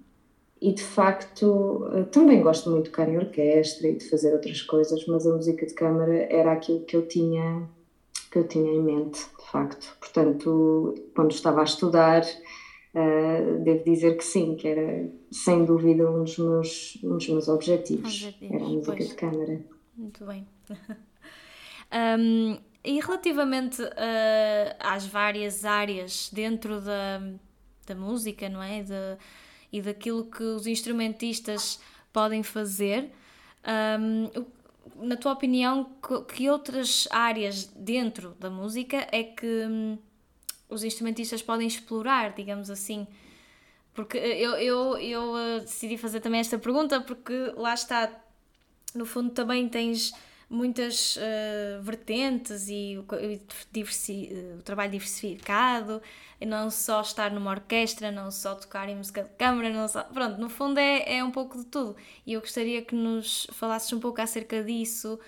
e 0.62 0.72
de 0.72 0.82
facto 0.82 1.90
também 2.10 2.42
gosto 2.42 2.70
muito 2.70 2.86
de 2.86 2.92
tocar 2.92 3.10
em 3.10 3.18
orquestra 3.18 3.86
e 3.86 3.98
de 3.98 4.10
fazer 4.10 4.32
outras 4.32 4.62
coisas, 4.62 5.06
mas 5.08 5.28
a 5.28 5.36
música 5.36 5.66
de 5.66 5.74
câmara 5.74 6.26
era 6.30 6.54
aquilo 6.54 6.80
que 6.86 6.96
eu 6.96 7.06
tinha 7.06 7.68
que 8.34 8.40
eu 8.40 8.48
tinha 8.48 8.74
em 8.74 8.82
mente, 8.82 9.20
de 9.40 9.46
facto. 9.52 9.96
Portanto, 10.00 10.96
quando 11.16 11.32
estava 11.32 11.62
a 11.62 11.64
estudar, 11.64 12.24
uh, 12.24 13.64
devo 13.64 13.84
dizer 13.84 14.18
que 14.18 14.24
sim, 14.24 14.56
que 14.56 14.68
era 14.68 15.08
sem 15.32 15.64
dúvida 15.64 16.10
um 16.10 16.24
dos 16.24 16.40
meus, 16.40 17.00
um 17.04 17.18
dos 17.18 17.30
meus 17.30 17.48
objetivos. 17.48 18.24
objetivos 18.24 18.56
era 18.56 18.66
a 18.66 18.68
música 18.68 18.96
pois. 18.98 19.10
de 19.10 19.16
câmara. 19.16 19.62
Muito 19.96 20.26
bem. 20.26 20.48
um, 22.20 22.58
e 22.84 23.00
relativamente 23.00 23.84
uh, 23.84 24.76
às 24.80 25.06
várias 25.06 25.64
áreas 25.64 26.32
dentro 26.34 26.82
da, 26.82 27.22
da 27.86 27.94
música, 27.94 28.50
não 28.50 28.64
é? 28.64 28.82
De, 28.82 29.18
e 29.72 29.80
daquilo 29.80 30.26
que 30.26 30.42
os 30.42 30.66
instrumentistas 30.66 31.80
podem 32.12 32.42
fazer, 32.42 33.12
um, 34.00 34.44
na 34.96 35.16
tua 35.16 35.34
opinião, 35.34 35.90
que 36.34 36.50
outras 36.50 37.08
áreas 37.12 37.66
dentro 37.76 38.36
da 38.40 38.50
música 38.50 39.08
é 39.12 39.24
que 39.24 39.66
hum, 39.68 39.98
os 40.70 40.84
instrumentistas 40.84 41.42
podem 41.42 41.68
explorar, 41.68 42.34
digamos 42.34 42.70
assim? 42.70 43.08
Porque 43.94 44.18
eu, 44.18 44.54
eu, 44.54 44.98
eu 44.98 45.34
uh, 45.34 45.60
decidi 45.62 45.98
fazer 45.98 46.20
também 46.20 46.40
esta 46.40 46.58
pergunta 46.58 47.00
porque 47.02 47.54
lá 47.56 47.74
está, 47.74 48.12
no 48.96 49.06
fundo 49.06 49.30
também 49.30 49.70
tens 49.70 50.14
muitas 50.54 51.18
uh, 51.18 51.82
vertentes 51.82 52.68
e 52.70 52.98
o, 52.98 53.02
uh, 53.02 54.58
o 54.60 54.62
trabalho 54.62 54.92
diversificado, 54.92 56.02
e 56.40 56.46
não 56.46 56.70
só 56.70 57.02
estar 57.02 57.32
numa 57.32 57.50
orquestra, 57.50 58.12
não 58.12 58.30
só 58.30 58.54
tocar 58.54 58.88
em 58.88 58.96
música 58.96 59.24
de 59.24 59.30
câmara, 59.32 59.70
não 59.72 59.88
só. 59.88 60.04
Pronto, 60.04 60.40
no 60.40 60.50
fundo 60.50 60.80
é, 60.80 61.18
é 61.18 61.24
um 61.24 61.32
pouco 61.32 61.58
de 61.58 61.66
tudo. 61.66 61.96
E 62.26 62.34
eu 62.34 62.42
gostaria 62.42 62.82
que 62.84 62.94
nos 62.94 63.48
falasses 63.52 63.92
um 63.94 64.00
pouco 64.00 64.22
acerca 64.22 64.64
disso, 64.64 65.20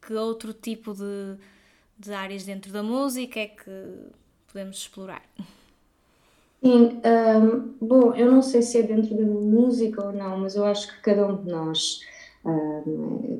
que 0.00 0.14
outro 0.14 0.52
tipo 0.52 0.94
de, 0.94 1.36
de 1.98 2.12
áreas 2.12 2.44
dentro 2.44 2.72
da 2.72 2.82
música 2.82 3.40
é 3.40 3.48
que 3.48 3.70
podemos 4.46 4.78
explorar. 4.78 5.22
Sim, 6.62 7.00
um, 7.04 7.74
bom, 7.80 8.14
eu 8.14 8.30
não 8.30 8.42
sei 8.42 8.62
se 8.62 8.78
é 8.78 8.82
dentro 8.82 9.16
da 9.16 9.22
música 9.22 10.04
ou 10.04 10.12
não, 10.12 10.38
mas 10.38 10.54
eu 10.54 10.64
acho 10.64 10.88
que 10.88 11.00
cada 11.02 11.26
um 11.26 11.36
de 11.36 11.50
nós 11.50 12.00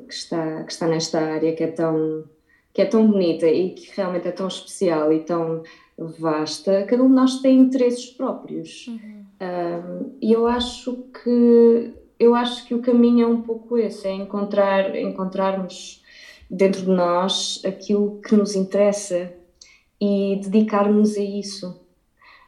que, 0.07 0.13
está, 0.13 0.63
que 0.63 0.71
está 0.71 0.87
nesta 0.87 1.19
área 1.19 1.55
que 1.55 1.63
é 1.63 1.67
tão 1.67 2.23
que 2.71 2.83
é 2.83 2.85
tão 2.85 3.07
bonita 3.07 3.47
e 3.47 3.71
que 3.71 3.91
realmente 3.95 4.27
é 4.27 4.31
tão 4.31 4.47
especial 4.47 5.11
e 5.11 5.21
tão 5.21 5.63
vasta, 5.97 6.83
cada 6.83 7.03
um 7.03 7.07
de 7.07 7.13
nós 7.13 7.41
tem 7.41 7.57
interesses 7.57 8.05
próprios. 8.05 8.87
Uhum. 8.87 9.25
Um, 9.41 10.17
e 10.21 10.31
eu 10.31 10.47
acho 10.47 11.05
que 11.23 11.93
eu 12.19 12.35
acho 12.35 12.65
que 12.65 12.73
o 12.73 12.81
caminho 12.81 13.23
é 13.23 13.27
um 13.27 13.41
pouco 13.41 13.77
esse, 13.77 14.07
é 14.07 14.11
encontrar 14.11 14.95
encontrarmos 14.95 16.03
dentro 16.49 16.81
de 16.81 16.89
nós 16.89 17.61
aquilo 17.65 18.19
que 18.21 18.35
nos 18.35 18.55
interessa 18.55 19.33
e 20.01 20.39
dedicarmos 20.41 21.17
a 21.17 21.21
isso. 21.21 21.79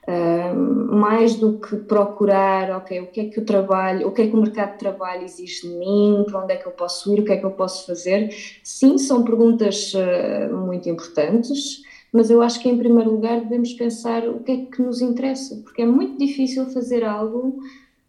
Mais 0.08 1.36
do 1.36 1.60
que 1.60 1.76
procurar, 1.76 2.72
ok, 2.78 3.02
o 3.02 3.08
que 3.08 3.20
é 3.22 3.26
que 3.26 3.40
o 3.40 3.46
trabalho, 3.46 4.08
o 4.08 4.12
que 4.12 4.24
é 4.24 4.28
que 4.28 4.36
o 4.36 4.42
mercado 4.42 4.74
de 4.74 4.80
trabalho 4.80 5.24
exige 5.24 5.68
de 5.68 5.76
mim, 5.76 6.24
para 6.26 6.44
onde 6.44 6.54
é 6.54 6.58
que 6.58 6.68
eu 6.68 6.72
posso 6.72 7.14
ir, 7.14 7.20
o 7.20 7.26
que 7.26 7.32
é 7.32 7.38
que 7.38 7.46
eu 7.46 7.52
posso 7.52 7.86
fazer. 7.86 8.30
Sim, 8.64 8.98
são 8.98 9.24
perguntas 9.24 9.94
uh, 9.94 10.56
muito 10.56 10.90
importantes, 10.90 11.84
mas 12.12 12.32
eu 12.32 12.42
acho 12.42 12.60
que 12.60 12.68
em 12.68 12.78
primeiro 12.78 13.12
lugar 13.12 13.42
devemos 13.42 13.74
pensar 13.74 14.28
o 14.28 14.40
que 14.40 14.52
é 14.52 14.58
que 14.66 14.82
nos 14.82 15.02
interessa, 15.02 15.56
porque 15.58 15.84
é 15.84 15.86
muito 15.86 16.18
difícil 16.18 16.66
fazer 16.72 17.06
algo 17.06 17.60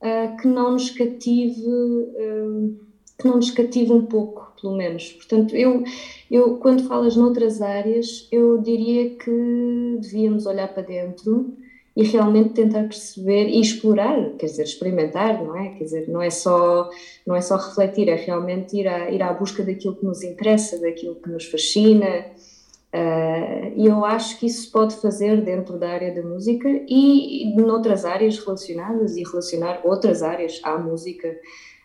uh, 0.00 0.36
que 0.40 0.48
não 0.48 0.72
nos 0.72 0.90
cative, 0.90 1.62
que 3.18 3.28
não 3.28 3.36
nos 3.36 3.50
cative 3.50 3.92
um 3.92 4.06
pouco, 4.06 4.50
pelo 4.60 4.74
menos. 4.74 5.12
Portanto, 5.12 5.54
eu, 5.54 5.84
eu 6.30 6.56
quando 6.56 6.84
falas 6.88 7.16
noutras 7.16 7.60
áreas, 7.60 8.26
eu 8.32 8.58
diria 8.58 9.10
que 9.10 9.98
devíamos 10.00 10.46
olhar 10.46 10.72
para 10.72 10.82
dentro 10.82 11.54
e 11.94 12.04
realmente 12.04 12.54
tentar 12.54 12.84
perceber 12.84 13.48
e 13.48 13.60
explorar, 13.60 14.30
quer 14.38 14.46
dizer, 14.46 14.62
experimentar, 14.62 15.42
não 15.44 15.56
é? 15.56 15.70
Quer 15.70 15.84
dizer, 15.84 16.08
não 16.08 16.22
é 16.22 16.30
só, 16.30 16.88
não 17.26 17.36
é 17.36 17.40
só 17.40 17.56
refletir, 17.56 18.08
é 18.08 18.14
realmente 18.14 18.78
ir 18.78 18.88
à, 18.88 19.10
ir 19.10 19.22
à 19.22 19.32
busca 19.32 19.62
daquilo 19.62 19.96
que 19.96 20.04
nos 20.04 20.22
interessa, 20.22 20.80
daquilo 20.80 21.16
que 21.16 21.28
nos 21.28 21.44
fascina. 21.44 22.26
Uh, 22.94 23.72
e 23.76 23.86
eu 23.86 24.04
acho 24.04 24.38
que 24.38 24.46
isso 24.46 24.62
se 24.62 24.70
pode 24.70 24.94
fazer 24.96 25.42
dentro 25.42 25.78
da 25.78 25.90
área 25.90 26.14
da 26.14 26.22
música 26.22 26.68
e 26.68 27.54
noutras 27.56 28.04
áreas 28.04 28.38
relacionadas 28.38 29.16
e 29.16 29.22
relacionar 29.22 29.80
outras 29.84 30.22
áreas 30.22 30.60
à 30.62 30.76
música. 30.78 31.34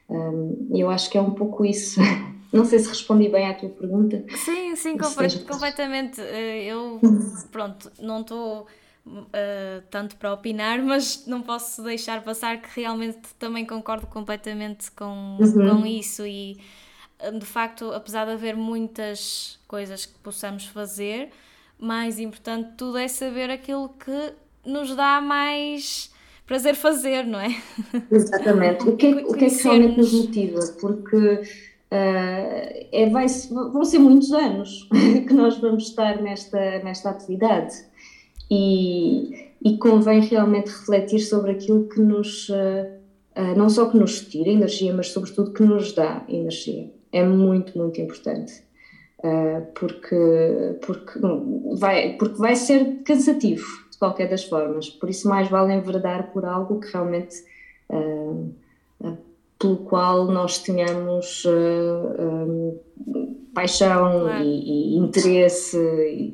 Um, 0.10 0.70
eu 0.74 0.90
acho 0.90 1.10
que 1.10 1.18
é 1.18 1.22
um 1.22 1.32
pouco 1.32 1.66
isso. 1.66 2.00
Não 2.52 2.64
sei 2.64 2.80
se 2.80 2.88
respondi 2.88 3.28
bem 3.28 3.46
à 3.46 3.54
tua 3.54 3.70
pergunta. 3.70 4.24
Sim, 4.38 4.74
sim, 4.78 4.98
completamente. 4.98 6.22
Eh, 6.22 6.64
eu, 6.64 6.98
pronto, 7.52 7.92
não 8.00 8.22
estou 8.22 8.66
uh, 9.08 9.84
tanto 9.90 10.16
para 10.18 10.34
opinar, 10.34 10.82
mas 10.84 11.26
não 11.26 11.42
posso 11.42 11.84
deixar 11.84 12.24
passar 12.24 12.62
que 12.62 12.80
realmente 12.80 13.34
também 13.40 13.66
concordo 13.66 14.08
completamente 14.08 14.92
com, 14.92 15.38
uhum. 15.40 15.80
com 15.80 15.86
isso 15.86 16.26
e 16.26 16.58
eh, 17.20 17.32
de 17.32 17.46
facto, 17.46 17.92
apesar 17.92 18.26
de 18.26 18.32
haver 18.32 18.56
muitas 18.56 19.60
coisas 19.68 20.06
que 20.06 20.18
possamos 20.20 20.66
fazer, 20.66 21.30
mais 21.80 22.20
importante 22.20 22.72
tudo 22.78 22.98
é 22.98 23.08
saber 23.08 23.50
aquilo 23.50 23.90
que 23.90 24.34
nos 24.66 24.96
dá 24.96 25.22
mais 25.22 26.12
prazer 26.46 26.76
fazer, 26.76 27.26
não 27.26 27.40
é? 27.40 27.56
Exatamente. 28.10 28.88
O 28.88 28.96
que, 28.96 29.08
é, 29.08 29.10
o 29.26 29.34
que 29.34 29.46
é 29.46 29.50
que 29.50 29.64
realmente 29.64 29.98
nos 29.98 30.14
motiva? 30.14 30.60
Porque 30.80 31.18
uh, 31.18 31.42
é, 31.92 33.10
vai, 33.12 33.28
vão 33.52 33.84
ser 33.84 34.00
muitos 34.00 34.32
anos 34.32 34.88
que 35.28 35.34
nós 35.34 35.58
vamos 35.58 35.90
estar 35.90 36.22
nesta, 36.22 36.80
nesta 36.80 37.10
atividade 37.10 37.76
e, 38.50 39.52
e 39.64 39.78
convém 39.78 40.22
realmente 40.22 40.68
refletir 40.70 41.20
sobre 41.20 41.52
aquilo 41.52 41.88
que 41.88 42.00
nos, 42.00 42.50
uh, 42.50 42.54
uh, 43.36 43.58
não 43.58 43.70
só 43.70 43.90
que 43.90 43.98
nos 43.98 44.22
tira 44.22 44.50
energia, 44.50 44.94
mas 44.94 45.10
sobretudo 45.10 45.52
que 45.52 45.64
nos 45.64 45.94
dá 45.94 46.24
energia. 46.28 46.90
É 47.12 47.24
muito, 47.24 47.78
muito 47.78 48.00
importante. 48.00 48.66
Uh, 49.20 49.66
porque, 49.74 50.78
porque, 50.86 51.20
vai, 51.78 52.14
porque 52.18 52.38
vai 52.38 52.56
ser 52.56 53.02
cansativo, 53.04 53.66
de 53.92 53.98
qualquer 53.98 54.30
das 54.30 54.44
formas. 54.44 54.90
Por 54.90 55.10
isso, 55.10 55.28
mais 55.28 55.50
vale 55.50 55.74
enverdar 55.74 56.32
por 56.32 56.46
algo 56.46 56.80
que 56.80 56.92
realmente. 56.92 57.36
pelo 59.60 59.78
qual 59.78 60.26
nós 60.26 60.60
tenhamos 60.60 61.44
paixão 63.58 64.22
claro. 64.22 64.44
e, 64.44 64.96
e, 64.96 64.98
interesse. 64.98 65.78
E, 65.78 66.34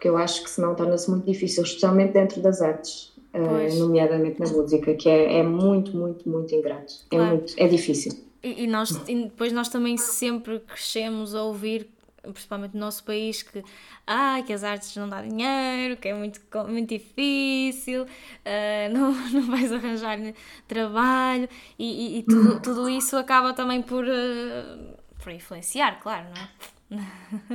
porque 0.00 0.08
eu 0.08 0.16
acho 0.16 0.42
que 0.42 0.48
senão 0.48 0.74
torna-se 0.74 1.10
muito 1.10 1.26
difícil, 1.26 1.62
especialmente 1.62 2.14
dentro 2.14 2.40
das 2.40 2.62
artes, 2.62 3.12
uh, 3.34 3.78
nomeadamente 3.78 4.40
na 4.40 4.48
música, 4.48 4.94
que 4.94 5.10
é, 5.10 5.40
é 5.40 5.42
muito, 5.42 5.94
muito, 5.94 6.26
muito 6.26 6.54
ingrato. 6.54 6.94
É 7.10 7.16
claro. 7.16 7.24
É, 7.24 7.36
muito, 7.36 7.54
é 7.58 7.68
difícil. 7.68 8.12
E, 8.42 8.64
e 8.64 8.66
nós, 8.66 8.90
e 9.06 9.24
depois 9.24 9.52
nós 9.52 9.68
também 9.68 9.98
sempre 9.98 10.60
crescemos 10.60 11.34
a 11.34 11.42
ouvir 11.42 11.86
principalmente 12.22 12.74
no 12.74 12.80
nosso 12.80 13.04
país, 13.04 13.42
que, 13.42 13.62
ah, 14.06 14.42
que 14.46 14.52
as 14.52 14.62
artes 14.64 14.94
não 14.96 15.08
dão 15.08 15.26
dinheiro, 15.26 15.96
que 15.96 16.08
é 16.08 16.14
muito, 16.14 16.40
muito 16.68 16.88
difícil, 16.88 18.04
uh, 18.04 18.06
não, 18.92 19.12
não 19.12 19.50
vais 19.50 19.70
arranjar 19.70 20.18
trabalho, 20.66 21.48
e, 21.78 22.16
e, 22.16 22.18
e 22.18 22.22
tudo, 22.22 22.60
tudo 22.64 22.88
isso 22.88 23.16
acaba 23.18 23.52
também 23.52 23.82
por, 23.82 24.04
uh, 24.04 24.96
por 25.22 25.32
influenciar, 25.32 26.00
claro, 26.00 26.26
não 26.34 26.42
é? 26.42 26.79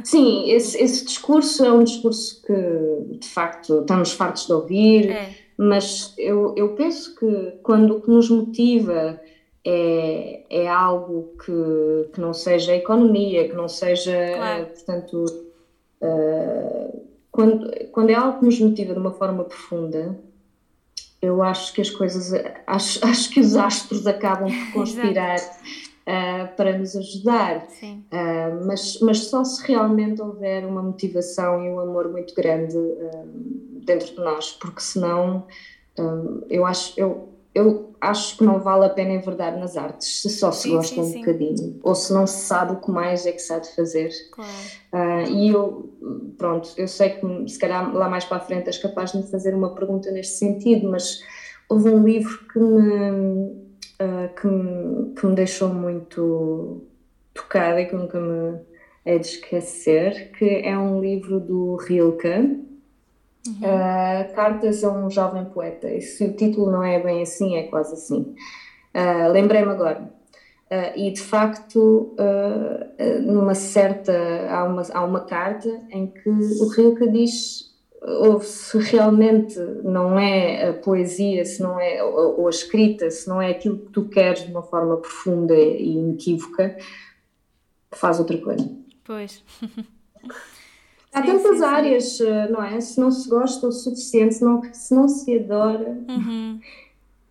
Sim, 0.04 0.50
esse, 0.50 0.82
esse, 0.82 1.06
discurso 1.06 1.66
é 1.66 1.72
um 1.72 1.84
discurso 1.84 2.42
que 2.42 3.18
de 3.18 3.28
facto 3.28 3.82
estamos 3.82 4.14
fartos 4.14 4.46
de 4.46 4.54
ouvir, 4.54 5.10
é. 5.10 5.36
mas 5.58 6.14
eu, 6.18 6.54
eu 6.56 6.70
penso 6.76 7.16
que 7.16 7.54
quando 7.62 7.98
o 7.98 8.02
que 8.02 8.10
nos 8.10 8.30
motiva 8.30 9.20
é, 9.66 10.44
é 10.50 10.68
algo 10.68 11.34
que, 11.44 12.12
que 12.14 12.22
não 12.22 12.34
seja 12.34 12.72
a 12.72 12.76
economia, 12.76 13.50
que 13.50 13.56
não 13.56 13.68
seja, 13.68 14.16
claro. 14.36 14.66
portanto, 14.68 15.26
uh, 16.02 17.02
quando, 17.32 17.70
quando 17.92 18.10
é 18.12 18.14
algo 18.14 18.40
que 18.40 18.46
nos 18.46 18.60
motiva 18.60 18.94
de 18.94 19.00
uma 19.00 19.12
forma 19.12 19.44
profunda, 19.44 20.18
eu 21.22 21.42
acho 21.42 21.74
que 21.74 21.82
as 21.82 21.90
coisas, 21.90 22.32
acho, 22.68 23.04
acho 23.06 23.30
que 23.32 23.40
os 23.42 23.56
astros 23.58 24.08
acabam 24.08 24.50
por 24.50 24.82
conspirar 24.82 25.36
uh, 26.08 26.56
para 26.56 26.78
nos 26.78 26.96
ajudar. 26.96 27.68
Uh, 27.84 28.66
mas, 28.66 29.00
mas 29.02 29.20
só 29.26 29.44
se 29.44 29.66
realmente 29.68 30.22
houver 30.22 30.66
uma 30.66 30.82
motivação 30.82 31.64
e 31.64 31.70
um 31.70 31.80
amor 31.80 32.10
muito 32.10 32.34
grande 32.34 32.78
uh, 32.78 33.28
dentro 33.86 34.16
de 34.16 34.20
nós, 34.20 34.52
porque 34.52 34.82
senão 34.82 35.46
eu 36.50 36.66
acho. 36.66 36.94
Eu, 37.00 37.30
eu 37.54 37.96
acho 38.02 38.38
que 38.38 38.44
não 38.44 38.60
vale 38.60 38.86
a 38.86 38.90
pena 38.90 39.14
enverdar 39.14 39.58
nas 39.58 39.78
artes 39.78 40.22
se 40.22 40.30
só 40.30 40.52
se 40.52 40.64
sim, 40.64 40.76
gosta 40.76 40.94
sim, 40.96 41.02
um 41.02 41.06
sim. 41.06 41.20
bocadinho 41.20 41.80
ou 41.84 41.96
se 41.96 42.14
não 42.14 42.28
se 42.28 42.46
sabe 42.46 42.74
o 42.74 42.82
que 42.82 42.92
mais 42.92 43.26
é 43.26 43.32
que 43.32 43.40
se 43.40 43.54
há 43.54 43.60
de 43.60 43.74
fazer. 43.74 44.12
Claro. 44.32 44.52
Uh, 44.94 45.32
e 45.32 45.50
eu, 45.50 45.90
pronto, 46.38 46.70
eu 46.76 46.88
sei 46.88 47.12
que 47.12 47.48
se 47.48 47.58
calhar 47.58 47.96
lá 47.96 48.10
mais 48.10 48.26
para 48.26 48.38
a 48.38 48.42
frente 48.42 48.68
és 48.68 48.78
capaz 48.78 49.14
de 49.14 49.20
me 49.20 49.24
fazer 49.24 49.56
uma 49.56 49.74
pergunta 49.74 50.12
neste 50.12 50.34
sentido, 50.34 50.90
mas 50.92 51.22
houve 51.70 51.90
um 51.90 52.04
livro 52.04 52.46
que 52.52 52.60
me, 52.60 53.65
uh, 54.02 54.34
que, 54.36 54.48
me, 54.48 55.14
que 55.14 55.26
me 55.26 55.36
deixou 55.36 55.70
muito 55.70 56.84
tocada 57.34 57.82
e 57.82 57.86
que 57.86 57.96
nunca 57.96 58.20
me, 58.20 58.60
é 59.04 59.18
de 59.18 59.28
esquecer, 59.28 60.32
que 60.32 60.46
é 60.64 60.78
um 60.78 61.00
livro 61.00 61.40
do 61.40 61.76
Rilke, 61.76 62.28
uhum. 62.28 62.64
uh, 63.62 64.34
Cartas 64.34 64.84
a 64.84 64.92
um 64.92 65.10
Jovem 65.10 65.46
Poeta. 65.46 65.90
E 65.90 66.02
se 66.02 66.26
o 66.26 66.34
título 66.34 66.72
não 66.72 66.84
é 66.84 67.00
bem 67.00 67.22
assim, 67.22 67.56
é 67.56 67.64
quase 67.64 67.94
assim. 67.94 68.36
Uh, 68.96 69.32
Lembrei-me 69.32 69.72
agora. 69.72 70.12
Uh, 70.72 70.98
e 70.98 71.12
de 71.12 71.22
facto, 71.22 72.16
numa 73.22 73.54
certa. 73.54 74.14
Há 74.50 74.64
uma, 74.64 74.82
há 74.94 75.04
uma 75.04 75.20
carta 75.22 75.70
em 75.92 76.08
que 76.08 76.30
o 76.30 76.68
Rilke 76.70 77.08
diz 77.10 77.75
ou 78.08 78.40
se 78.40 78.78
realmente 78.78 79.60
não 79.84 80.18
é 80.18 80.70
a 80.70 80.74
poesia, 80.74 81.44
se 81.44 81.62
não 81.62 81.80
é 81.80 82.04
ou, 82.04 82.46
a 82.46 82.50
escrita, 82.50 83.10
se 83.10 83.28
não 83.28 83.42
é 83.42 83.50
aquilo 83.50 83.80
que 83.80 83.92
tu 83.92 84.08
queres 84.08 84.44
de 84.46 84.52
uma 84.52 84.62
forma 84.62 84.98
profunda 84.98 85.56
e 85.56 85.94
inequívoca, 85.94 86.78
faz 87.92 88.20
outra 88.20 88.38
coisa. 88.38 88.70
Pois. 89.04 89.44
Há 91.12 91.22
sim, 91.22 91.28
tantas 91.28 91.58
sim, 91.60 91.64
áreas, 91.64 92.04
sim. 92.18 92.28
Eh, 92.28 92.50
não 92.50 92.62
é? 92.62 92.80
Se 92.82 93.00
não 93.00 93.10
se 93.10 93.28
gosta 93.30 93.68
o 93.68 93.72
suficiente, 93.72 94.36
se 94.36 94.44
não 94.44 94.62
se, 94.74 94.94
não 94.94 95.08
se 95.08 95.40
adora, 95.40 95.98
uhum. 96.10 96.60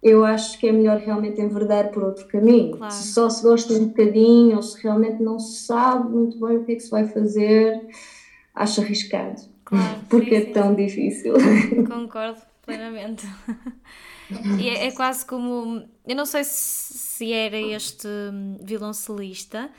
eu 0.03 0.25
acho 0.25 0.59
que 0.59 0.67
é 0.67 0.73
melhor 0.73 0.99
realmente 0.99 1.41
enverdar 1.41 1.91
por 1.91 2.03
outro 2.03 2.27
caminho. 2.27 2.79
Claro. 2.79 2.93
Se 2.93 3.13
só 3.13 3.29
se 3.29 3.43
gosta 3.43 3.75
um 3.75 3.89
bocadinho, 3.89 4.57
ou 4.57 4.63
se 4.63 4.83
realmente 4.83 5.23
não 5.23 5.39
se 5.39 5.67
sabe 5.67 6.09
muito 6.09 6.41
bem 6.41 6.57
o 6.57 6.65
que 6.65 6.73
é 6.73 6.75
que 6.77 6.81
se 6.81 6.91
vai 6.91 7.07
fazer, 7.07 7.79
acho 8.55 8.81
arriscado. 8.81 9.54
Claro, 9.85 10.01
Porque 10.09 10.35
é 10.35 10.45
tão 10.47 10.75
difícil. 10.75 11.35
Concordo 11.89 12.41
plenamente. 12.63 13.27
E 14.59 14.69
é, 14.69 14.87
é, 14.87 14.93
quase 14.93 15.27
como. 15.27 15.87
Eu 16.07 16.17
não 16.17 16.27
sei 16.27 16.45
se, 16.45 16.97
se 16.99 17.33
era 17.33 17.59
este 17.59 18.09
violoncelista 18.63 19.71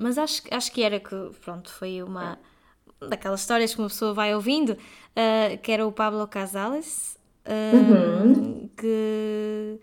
mas 0.00 0.18
acho, 0.18 0.42
acho 0.50 0.72
que 0.72 0.82
era 0.82 1.00
que, 1.00 1.16
pronto, 1.42 1.72
foi 1.72 2.02
uma 2.02 2.38
daquelas 3.08 3.40
histórias 3.40 3.74
que 3.74 3.80
uma 3.80 3.88
pessoa 3.88 4.14
vai 4.14 4.34
ouvindo, 4.34 4.70
uh, 4.70 5.58
que 5.62 5.72
era 5.72 5.86
o 5.86 5.92
Pablo 5.92 6.26
Casales, 6.26 7.18
uh, 7.46 7.76
uhum. 7.76 8.70
que 8.76 9.80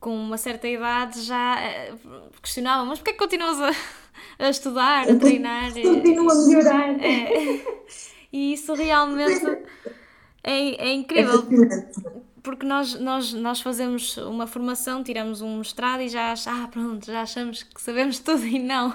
com 0.00 0.14
uma 0.14 0.38
certa 0.38 0.68
idade 0.68 1.22
já 1.22 1.56
uh, 1.56 2.30
questionava, 2.40 2.84
mas 2.84 2.98
porquê 2.98 3.12
que 3.12 3.18
continuas 3.18 3.60
a, 3.60 3.70
a 4.38 4.50
estudar, 4.50 5.08
a 5.10 5.16
treinar? 5.16 5.72
Continua 5.72 6.32
a 6.32 6.46
melhorar. 6.46 7.04
É, 7.04 7.60
e 8.32 8.52
isso 8.52 8.74
realmente 8.74 9.46
é, 10.44 10.88
é 10.88 10.92
incrível. 10.92 11.40
É 11.40 12.28
porque 12.42 12.64
nós, 12.64 12.98
nós, 12.98 13.32
nós 13.34 13.60
fazemos 13.60 14.16
uma 14.16 14.46
formação, 14.46 15.02
tiramos 15.02 15.42
um 15.42 15.58
mestrado 15.58 16.00
e 16.00 16.08
já 16.08 16.32
achamos, 16.32 16.64
ah, 16.64 16.68
pronto, 16.68 17.06
já 17.06 17.20
achamos 17.20 17.62
que 17.62 17.80
sabemos 17.80 18.18
tudo 18.20 18.44
e 18.46 18.58
não. 18.58 18.94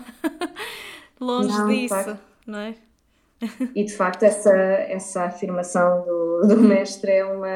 Longe 1.20 1.50
não, 1.50 1.68
disso, 1.68 2.18
não 2.48 2.60
é? 2.60 2.75
E 3.75 3.84
de 3.84 3.94
facto 3.94 4.24
essa, 4.24 4.53
essa 4.53 5.25
afirmação 5.25 6.03
do, 6.06 6.48
do 6.48 6.60
mestre 6.62 7.12
é 7.12 7.25
uma 7.25 7.48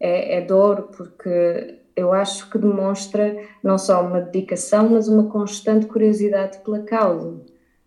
é, 0.00 0.38
é 0.38 0.40
dor 0.40 0.88
porque 0.96 1.78
eu 1.96 2.12
acho 2.12 2.50
que 2.50 2.58
demonstra 2.58 3.36
não 3.62 3.78
só 3.78 4.04
uma 4.04 4.20
dedicação, 4.20 4.90
mas 4.90 5.08
uma 5.08 5.24
constante 5.24 5.86
curiosidade 5.86 6.58
pela 6.58 6.80
causa, 6.80 7.34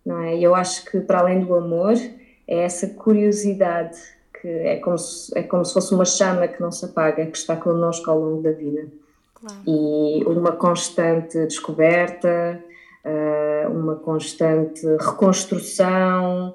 não 0.04 0.20
é? 0.20 0.36
E 0.36 0.42
eu 0.42 0.54
acho 0.54 0.84
que 0.84 1.00
para 1.00 1.20
além 1.20 1.44
do 1.44 1.54
amor 1.54 1.94
é 2.46 2.64
essa 2.64 2.88
curiosidade 2.88 3.96
que 4.40 4.48
é 4.48 4.76
como 4.76 4.98
se, 4.98 5.38
é 5.38 5.42
como 5.42 5.64
se 5.64 5.74
fosse 5.74 5.94
uma 5.94 6.04
chama 6.04 6.48
que 6.48 6.60
não 6.60 6.72
se 6.72 6.84
apaga, 6.84 7.26
que 7.26 7.36
está 7.36 7.54
connosco 7.54 8.10
ao 8.10 8.18
longo 8.18 8.42
da 8.42 8.50
vida. 8.50 8.86
Claro. 9.34 9.56
E 9.66 10.24
uma 10.24 10.52
constante 10.52 11.46
descoberta, 11.46 12.62
eh, 13.04 13.66
uma 13.70 13.96
constante 13.96 14.86
reconstrução, 14.98 16.54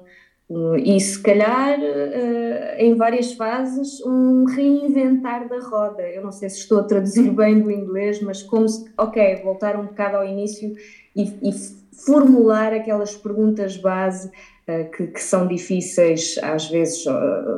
e 0.78 1.00
se 1.00 1.20
calhar 1.20 1.78
eh, 1.80 2.76
em 2.78 2.94
várias 2.94 3.32
fases 3.32 4.00
um 4.04 4.44
reinventar 4.44 5.48
da 5.48 5.58
roda. 5.58 6.02
Eu 6.02 6.22
não 6.22 6.30
sei 6.30 6.48
se 6.48 6.58
estou 6.58 6.78
a 6.78 6.84
traduzir 6.84 7.30
bem 7.32 7.60
do 7.60 7.70
inglês, 7.70 8.22
mas 8.22 8.42
como 8.42 8.68
se, 8.68 8.84
ok, 8.96 9.42
voltar 9.42 9.76
um 9.76 9.86
bocado 9.86 10.18
ao 10.18 10.24
início 10.24 10.72
e, 11.16 11.22
e 11.42 11.52
formular 11.92 12.72
aquelas 12.72 13.16
perguntas 13.16 13.76
base 13.76 14.30
eh, 14.68 14.84
que, 14.84 15.08
que, 15.08 15.22
são 15.22 15.48
difíceis, 15.48 16.38
às 16.40 16.68
vezes, 16.68 17.04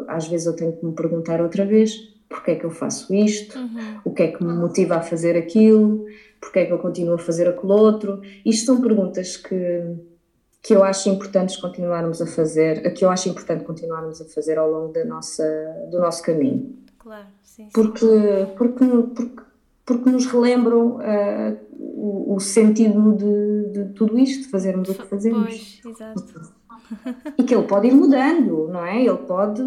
às 0.06 0.26
vezes 0.26 0.46
eu 0.46 0.56
tenho 0.56 0.72
que 0.72 0.86
me 0.86 0.92
perguntar 0.92 1.42
outra 1.42 1.66
vez 1.66 2.16
porque 2.28 2.52
é 2.52 2.54
que 2.56 2.64
eu 2.64 2.70
faço 2.70 3.12
isto, 3.14 3.58
uhum. 3.58 4.00
o 4.04 4.12
que 4.12 4.22
é 4.22 4.28
que 4.28 4.44
me 4.44 4.52
motiva 4.52 4.96
a 4.96 5.00
fazer 5.00 5.36
aquilo, 5.36 6.04
porque 6.40 6.60
é 6.60 6.66
que 6.66 6.72
eu 6.72 6.78
continuo 6.78 7.14
a 7.14 7.18
fazer 7.18 7.48
aquilo 7.48 7.72
outro. 7.72 8.20
Isto 8.44 8.66
são 8.66 8.80
perguntas 8.80 9.36
que, 9.36 9.82
que 10.62 10.74
eu 10.74 10.82
acho 10.82 11.08
importantes 11.08 11.56
continuarmos 11.56 12.20
a 12.20 12.26
fazer, 12.26 12.92
que 12.94 13.04
eu 13.04 13.10
acho 13.10 13.28
importante 13.28 13.64
continuarmos 13.64 14.20
a 14.20 14.24
fazer 14.24 14.58
ao 14.58 14.70
longo 14.70 14.92
da 14.92 15.04
nossa, 15.04 15.44
do 15.90 15.98
nosso 15.98 16.22
caminho. 16.22 16.76
Claro, 16.98 17.26
sim, 17.42 17.64
sim. 17.64 17.70
Porque, 17.72 18.06
porque, 18.56 18.84
porque, 19.14 19.42
porque 19.86 20.10
nos 20.10 20.26
relembram 20.26 20.96
uh, 20.96 21.58
o, 21.72 22.34
o, 22.34 22.40
sentido 22.40 23.14
de, 23.14 23.72
de, 23.72 23.92
tudo 23.94 24.18
isto, 24.18 24.44
de 24.44 24.50
fazermos 24.50 24.88
o 24.88 24.94
que 24.94 25.06
fazemos. 25.06 25.80
Pois, 25.82 25.94
exato 25.94 26.58
e 27.38 27.42
que 27.42 27.54
ele 27.54 27.64
pode 27.64 27.88
ir 27.88 27.94
mudando, 27.94 28.68
não 28.68 28.84
é? 28.84 29.02
Ele 29.02 29.18
pode. 29.18 29.62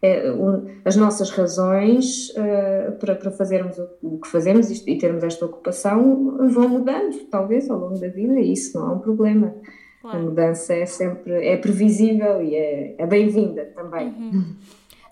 É, 0.00 0.30
um, 0.30 0.64
as 0.84 0.94
nossas 0.94 1.30
razões 1.30 2.30
uh, 2.30 2.92
para, 3.00 3.16
para 3.16 3.32
fazermos 3.32 3.76
o, 3.78 3.88
o, 4.00 4.20
que 4.20 4.28
fazemos 4.28 4.70
e, 4.70 4.92
e 4.92 4.96
termos 4.96 5.24
esta 5.24 5.44
ocupação 5.44 6.36
vão 6.48 6.68
mudando, 6.68 7.16
talvez, 7.28 7.68
ao 7.68 7.78
longo 7.78 7.98
da 7.98 8.08
vida, 8.08 8.38
e 8.38 8.52
isso 8.52 8.78
não 8.78 8.90
é 8.90 8.94
um 8.94 8.98
problema. 9.00 9.54
Claro. 10.00 10.18
A 10.18 10.22
mudança 10.22 10.74
é 10.74 10.86
sempre 10.86 11.32
é 11.44 11.56
previsível 11.56 12.40
e 12.42 12.54
é, 12.54 12.94
é 12.98 13.06
bem-vinda 13.06 13.64
também. 13.74 14.08
Uhum. 14.08 14.54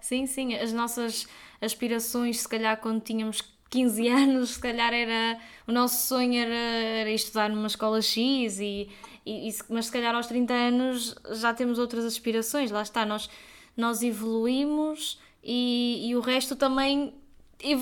Sim, 0.00 0.26
sim, 0.26 0.54
as 0.54 0.72
nossas 0.72 1.26
aspirações, 1.60 2.40
se 2.40 2.48
calhar 2.48 2.80
quando 2.80 3.00
tínhamos 3.00 3.42
15 3.70 4.06
anos, 4.08 4.50
se 4.50 4.60
calhar 4.60 4.92
era 4.92 5.38
o 5.66 5.72
nosso 5.72 6.06
sonho 6.06 6.38
era, 6.38 6.54
era 6.54 7.10
estudar 7.10 7.50
numa 7.50 7.66
escola 7.66 8.00
X 8.00 8.60
e, 8.60 8.88
e, 9.24 9.48
e, 9.48 9.54
mas 9.68 9.86
se 9.86 9.92
calhar 9.92 10.14
aos 10.14 10.26
30 10.28 10.54
anos 10.54 11.14
já 11.32 11.52
temos 11.52 11.78
outras 11.78 12.04
aspirações, 12.04 12.70
lá 12.70 12.82
está, 12.82 13.04
nós, 13.04 13.28
nós 13.76 14.02
evoluímos 14.02 15.20
e, 15.42 16.08
e 16.08 16.14
o 16.14 16.20
resto 16.20 16.54
também 16.54 17.12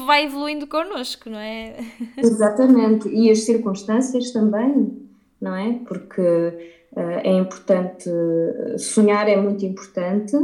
vai 0.07 0.25
evoluindo 0.25 0.67
connosco, 0.67 1.29
não 1.29 1.39
é? 1.39 1.77
Exatamente, 2.17 3.09
e 3.09 3.31
as 3.31 3.41
circunstâncias 3.41 4.31
também, 4.31 5.04
não 5.45 5.55
é? 5.55 5.81
Porque 5.87 6.21
uh, 6.21 7.21
é 7.23 7.33
importante, 7.33 8.11
sonhar 8.79 9.29
é 9.29 9.37
muito 9.37 9.65
importante, 9.65 10.37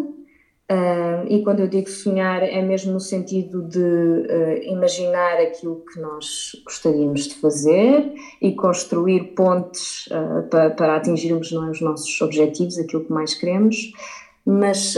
Uh, 0.70 1.26
e 1.26 1.42
quando 1.42 1.58
eu 1.58 1.66
digo 1.66 1.90
sonhar, 1.90 2.44
é 2.44 2.62
mesmo 2.62 2.92
no 2.92 3.00
sentido 3.00 3.60
de 3.62 3.80
uh, 3.80 4.62
imaginar 4.62 5.40
aquilo 5.40 5.84
que 5.92 5.98
nós 5.98 6.52
gostaríamos 6.64 7.24
de 7.24 7.34
fazer 7.34 8.14
e 8.40 8.54
construir 8.54 9.34
pontes 9.34 10.06
uh, 10.06 10.46
para, 10.48 10.70
para, 10.70 10.94
atingirmos 10.94 11.52
é, 11.52 11.56
os 11.56 11.80
nossos 11.80 12.20
objetivos, 12.20 12.78
aquilo 12.78 13.04
que 13.04 13.12
mais 13.12 13.34
queremos, 13.34 13.90
mas 14.46 14.96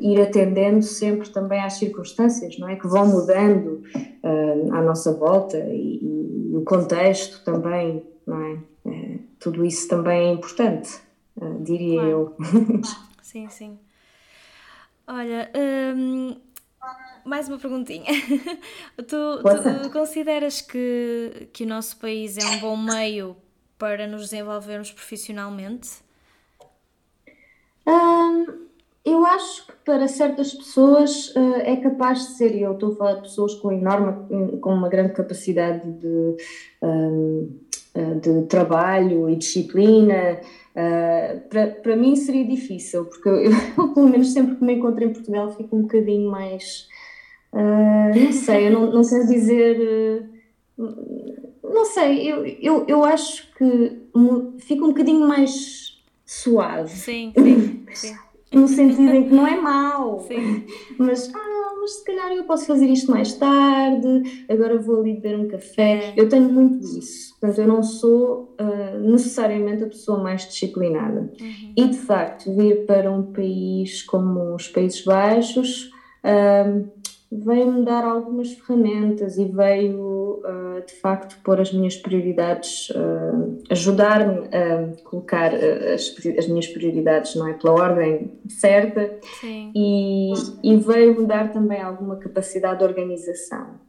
ir 0.00 0.20
atendendo 0.20 0.82
sempre 0.82 1.28
também 1.28 1.60
às 1.60 1.74
circunstâncias, 1.74 2.58
não 2.58 2.68
é? 2.68 2.76
Que 2.76 2.88
vão 2.88 3.06
mudando 3.06 3.82
à 4.72 4.82
nossa 4.82 5.12
volta 5.14 5.56
e, 5.56 5.98
e, 6.02 6.56
o 6.56 6.62
contexto 6.62 7.44
também, 7.44 8.02
não 8.26 8.42
é? 8.42 8.58
Tudo 9.38 9.64
isso 9.64 9.88
também 9.88 10.28
é 10.28 10.32
importante, 10.32 11.00
diria 11.60 12.00
claro. 12.00 12.10
eu. 12.10 12.36
Sim, 13.22 13.48
sim. 13.48 13.78
Olha, 15.06 15.50
hum, 15.96 16.36
mais 17.24 17.48
uma 17.48 17.58
perguntinha. 17.58 18.12
tu, 19.08 19.42
tu, 19.42 19.90
consideras 19.90 20.60
que, 20.60 21.48
que 21.52 21.64
o 21.64 21.66
nosso 21.66 21.96
país 21.98 22.36
é 22.36 22.44
um 22.44 22.60
bom 22.60 22.76
meio 22.76 23.36
para 23.78 24.06
nos 24.06 24.22
desenvolvermos 24.22 24.92
profissionalmente? 24.92 25.90
Hum, 27.86 28.66
eu 29.04 29.26
acho 29.26 29.66
que 29.66 29.72
para 29.84 30.06
certas 30.06 30.54
pessoas 30.54 31.34
uh, 31.34 31.56
é 31.62 31.76
capaz 31.76 32.20
de 32.20 32.34
ser, 32.34 32.54
e 32.54 32.62
eu 32.62 32.74
estou 32.74 32.92
a 32.92 32.96
falar 32.96 33.14
de 33.14 33.22
pessoas 33.22 33.54
com 33.54 33.72
enorme, 33.72 34.58
com 34.58 34.72
uma 34.72 34.88
grande 34.88 35.12
capacidade 35.12 35.90
de, 35.90 36.36
um, 36.80 37.48
eh, 37.50 37.78
de 37.94 38.42
trabalho 38.46 39.28
e 39.28 39.36
disciplina, 39.36 40.40
Uh, 40.72 41.46
para, 41.50 41.66
para 41.66 41.96
mim 41.96 42.16
seria 42.16 42.46
difícil, 42.46 43.04
porque 43.04 43.28
eu, 43.28 43.42
eu, 43.76 43.88
pelo 43.92 44.08
menos 44.08 44.32
sempre 44.32 44.56
que 44.56 44.64
me 44.64 44.74
encontro 44.74 45.04
em 45.04 45.12
Portugal, 45.12 45.54
fico 45.54 45.76
um 45.76 45.82
bocadinho 45.82 46.30
mais. 46.30 46.88
Uh, 47.52 48.18
não 48.18 48.32
sei, 48.32 48.68
eu 48.68 48.72
não, 48.72 48.90
não 48.90 49.02
quero 49.02 49.26
dizer. 49.26 50.30
Não 51.62 51.84
sei, 51.84 52.26
eu, 52.26 52.46
eu, 52.46 52.86
eu 52.88 53.04
acho 53.04 53.52
que 53.54 53.98
fica 54.60 54.82
um 54.82 54.88
bocadinho 54.88 55.28
mais 55.28 56.02
suave. 56.24 56.90
Sim, 56.90 57.32
sim. 57.36 57.84
sim. 57.92 58.16
no 58.52 58.68
sentido 58.68 59.12
em 59.12 59.28
que 59.28 59.34
não 59.34 59.46
é 59.46 59.60
mau, 59.60 60.20
Sim. 60.28 60.64
mas 60.98 61.30
ah, 61.34 61.74
mas 61.80 61.94
se 61.94 62.04
calhar 62.04 62.32
eu 62.32 62.44
posso 62.44 62.66
fazer 62.66 62.86
isto 62.86 63.10
mais 63.10 63.32
tarde, 63.34 64.44
agora 64.48 64.78
vou 64.78 65.00
ali 65.00 65.14
beber 65.14 65.38
um 65.38 65.48
café. 65.48 66.12
É. 66.14 66.14
Eu 66.16 66.28
tenho 66.28 66.48
muito 66.48 66.78
disso, 66.78 67.36
portanto, 67.40 67.60
eu 67.60 67.66
não 67.66 67.82
sou 67.82 68.54
uh, 68.60 68.98
necessariamente 69.00 69.82
a 69.82 69.88
pessoa 69.88 70.22
mais 70.22 70.46
disciplinada. 70.46 71.32
Uhum. 71.40 71.72
E 71.76 71.88
de 71.88 71.96
facto, 71.98 72.54
vir 72.54 72.86
para 72.86 73.10
um 73.10 73.32
país 73.32 74.02
como 74.02 74.54
os 74.54 74.68
Países 74.68 75.04
Baixos. 75.04 75.90
Uh, 76.24 76.88
veio-me 77.32 77.82
dar 77.82 78.04
algumas 78.04 78.52
ferramentas 78.52 79.38
e 79.38 79.46
veio, 79.46 79.98
uh, 80.44 80.84
de 80.86 80.92
facto, 80.94 81.38
pôr 81.42 81.60
as 81.60 81.72
minhas 81.72 81.96
prioridades, 81.96 82.90
uh, 82.90 83.62
ajudar-me 83.70 84.48
a 84.48 85.02
colocar 85.04 85.52
uh, 85.52 85.94
as, 85.94 86.14
as, 86.38 86.48
minhas 86.48 86.66
prioridades, 86.66 87.34
não 87.34 87.48
é? 87.48 87.54
Pela 87.54 87.72
ordem 87.72 88.32
certa 88.48 89.18
Sim. 89.40 89.72
e, 89.74 90.32
e 90.62 90.76
veio-me 90.76 91.26
dar 91.26 91.52
também 91.52 91.80
alguma 91.80 92.16
capacidade 92.16 92.78
de 92.78 92.84
organização. 92.84 93.80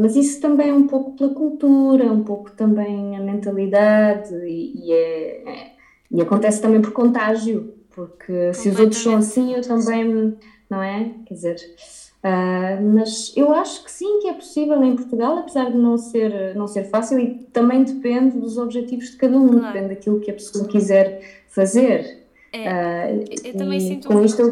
mas 0.00 0.16
isso 0.16 0.40
também 0.40 0.70
é 0.70 0.74
um 0.74 0.86
pouco 0.86 1.16
pela 1.16 1.34
cultura, 1.34 2.04
um 2.04 2.24
pouco 2.24 2.50
também 2.52 3.16
a 3.16 3.20
mentalidade 3.20 4.34
e, 4.46 4.86
e 4.86 4.92
é, 4.92 5.48
é, 5.48 5.72
e 6.10 6.20
acontece 6.20 6.60
também 6.60 6.80
por 6.80 6.92
contágio, 6.92 7.74
porque 7.94 8.52
se 8.52 8.68
os 8.68 8.78
outros 8.78 9.02
são 9.02 9.16
assim, 9.16 9.54
eu 9.54 9.62
também, 9.62 10.36
não 10.68 10.82
é? 10.82 11.14
Quer 11.26 11.34
dizer, 11.34 11.56
Uh, 12.22 12.82
mas 12.94 13.32
eu 13.34 13.52
acho 13.54 13.82
que 13.82 13.90
sim, 13.90 14.20
que 14.20 14.28
é 14.28 14.34
possível 14.34 14.82
em 14.84 14.94
Portugal, 14.94 15.38
apesar 15.38 15.70
de 15.70 15.78
não 15.78 15.96
ser, 15.96 16.54
não 16.54 16.66
ser 16.66 16.84
fácil 16.84 17.18
e 17.18 17.34
também 17.52 17.82
depende 17.82 18.38
dos 18.38 18.58
objetivos 18.58 19.12
de 19.12 19.16
cada 19.16 19.38
um, 19.38 19.48
claro. 19.48 19.66
depende 19.72 19.94
daquilo 19.94 20.20
que 20.20 20.30
a 20.30 20.34
pessoa 20.34 20.68
quiser 20.68 21.44
fazer. 21.48 22.26
É, 22.52 23.14
uh, 23.14 23.24
eu 23.44 23.56
também 23.56 23.80
sinto 23.80 24.08
com 24.08 24.16
um 24.16 24.24
isto 24.24 24.42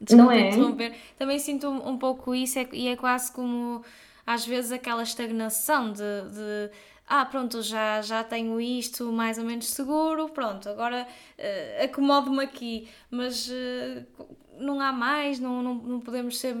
Desculpa 0.00 0.22
não 0.22 0.30
é? 0.30 0.92
também 1.18 1.38
sinto 1.40 1.66
um, 1.68 1.90
um 1.90 1.98
pouco 1.98 2.32
isso 2.34 2.58
é, 2.58 2.68
e 2.72 2.88
é 2.88 2.96
quase 2.96 3.32
como 3.32 3.82
às 4.24 4.46
vezes 4.46 4.70
aquela 4.70 5.02
estagnação 5.02 5.92
de, 5.92 5.98
de 5.98 6.70
ah, 7.08 7.24
pronto, 7.24 7.62
já, 7.62 8.02
já 8.02 8.22
tenho 8.22 8.60
isto 8.60 9.10
mais 9.10 9.38
ou 9.38 9.44
menos 9.44 9.70
seguro, 9.70 10.28
pronto, 10.28 10.68
agora 10.68 11.06
uh, 11.38 11.84
acomodo-me 11.84 12.44
aqui, 12.44 12.86
mas 13.10 13.48
uh, 13.48 14.04
não 14.60 14.78
há 14.78 14.92
mais, 14.92 15.40
não, 15.40 15.62
não, 15.62 15.74
não 15.74 16.00
podemos 16.00 16.38
ser 16.38 16.54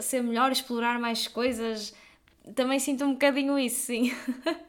ser 0.00 0.22
melhor, 0.22 0.52
explorar 0.52 0.98
mais 0.98 1.26
coisas. 1.26 1.94
Também 2.54 2.78
sinto 2.78 3.04
um 3.04 3.12
bocadinho 3.12 3.58
isso, 3.58 3.86
sim. 3.86 4.12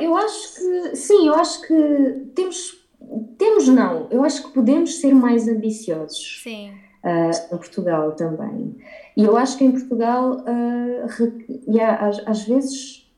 Eu 0.00 0.16
acho 0.16 0.54
que 0.54 0.96
sim, 0.96 1.26
eu 1.26 1.34
acho 1.34 1.62
que 1.62 2.30
temos, 2.34 2.88
temos 3.36 3.68
não, 3.68 4.06
eu 4.10 4.22
acho 4.22 4.44
que 4.44 4.54
podemos 4.54 5.00
ser 5.00 5.14
mais 5.14 5.48
ambiciosos. 5.48 6.40
Sim. 6.42 6.72
Uh, 7.02 7.54
em 7.54 7.58
Portugal 7.58 8.12
também. 8.12 8.76
E 9.16 9.24
eu 9.24 9.36
acho 9.36 9.56
que 9.56 9.64
em 9.64 9.70
Portugal, 9.70 10.38
uh, 10.40 11.80
há, 11.80 12.06
às, 12.06 12.26
às 12.26 12.42
vezes, 12.44 13.08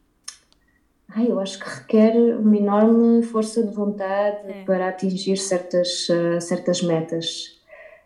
ai, 1.09 1.31
eu 1.31 1.41
acho 1.41 1.59
que 1.59 1.69
requer 1.69 2.15
uma 2.39 2.57
enorme 2.57 3.23
força 3.23 3.63
de 3.63 3.75
vontade 3.75 4.49
é. 4.49 4.65
para 4.65 4.89
atingir 4.89 5.37
certas, 5.37 6.09
uh, 6.09 6.41
certas 6.41 6.83
metas 6.83 7.60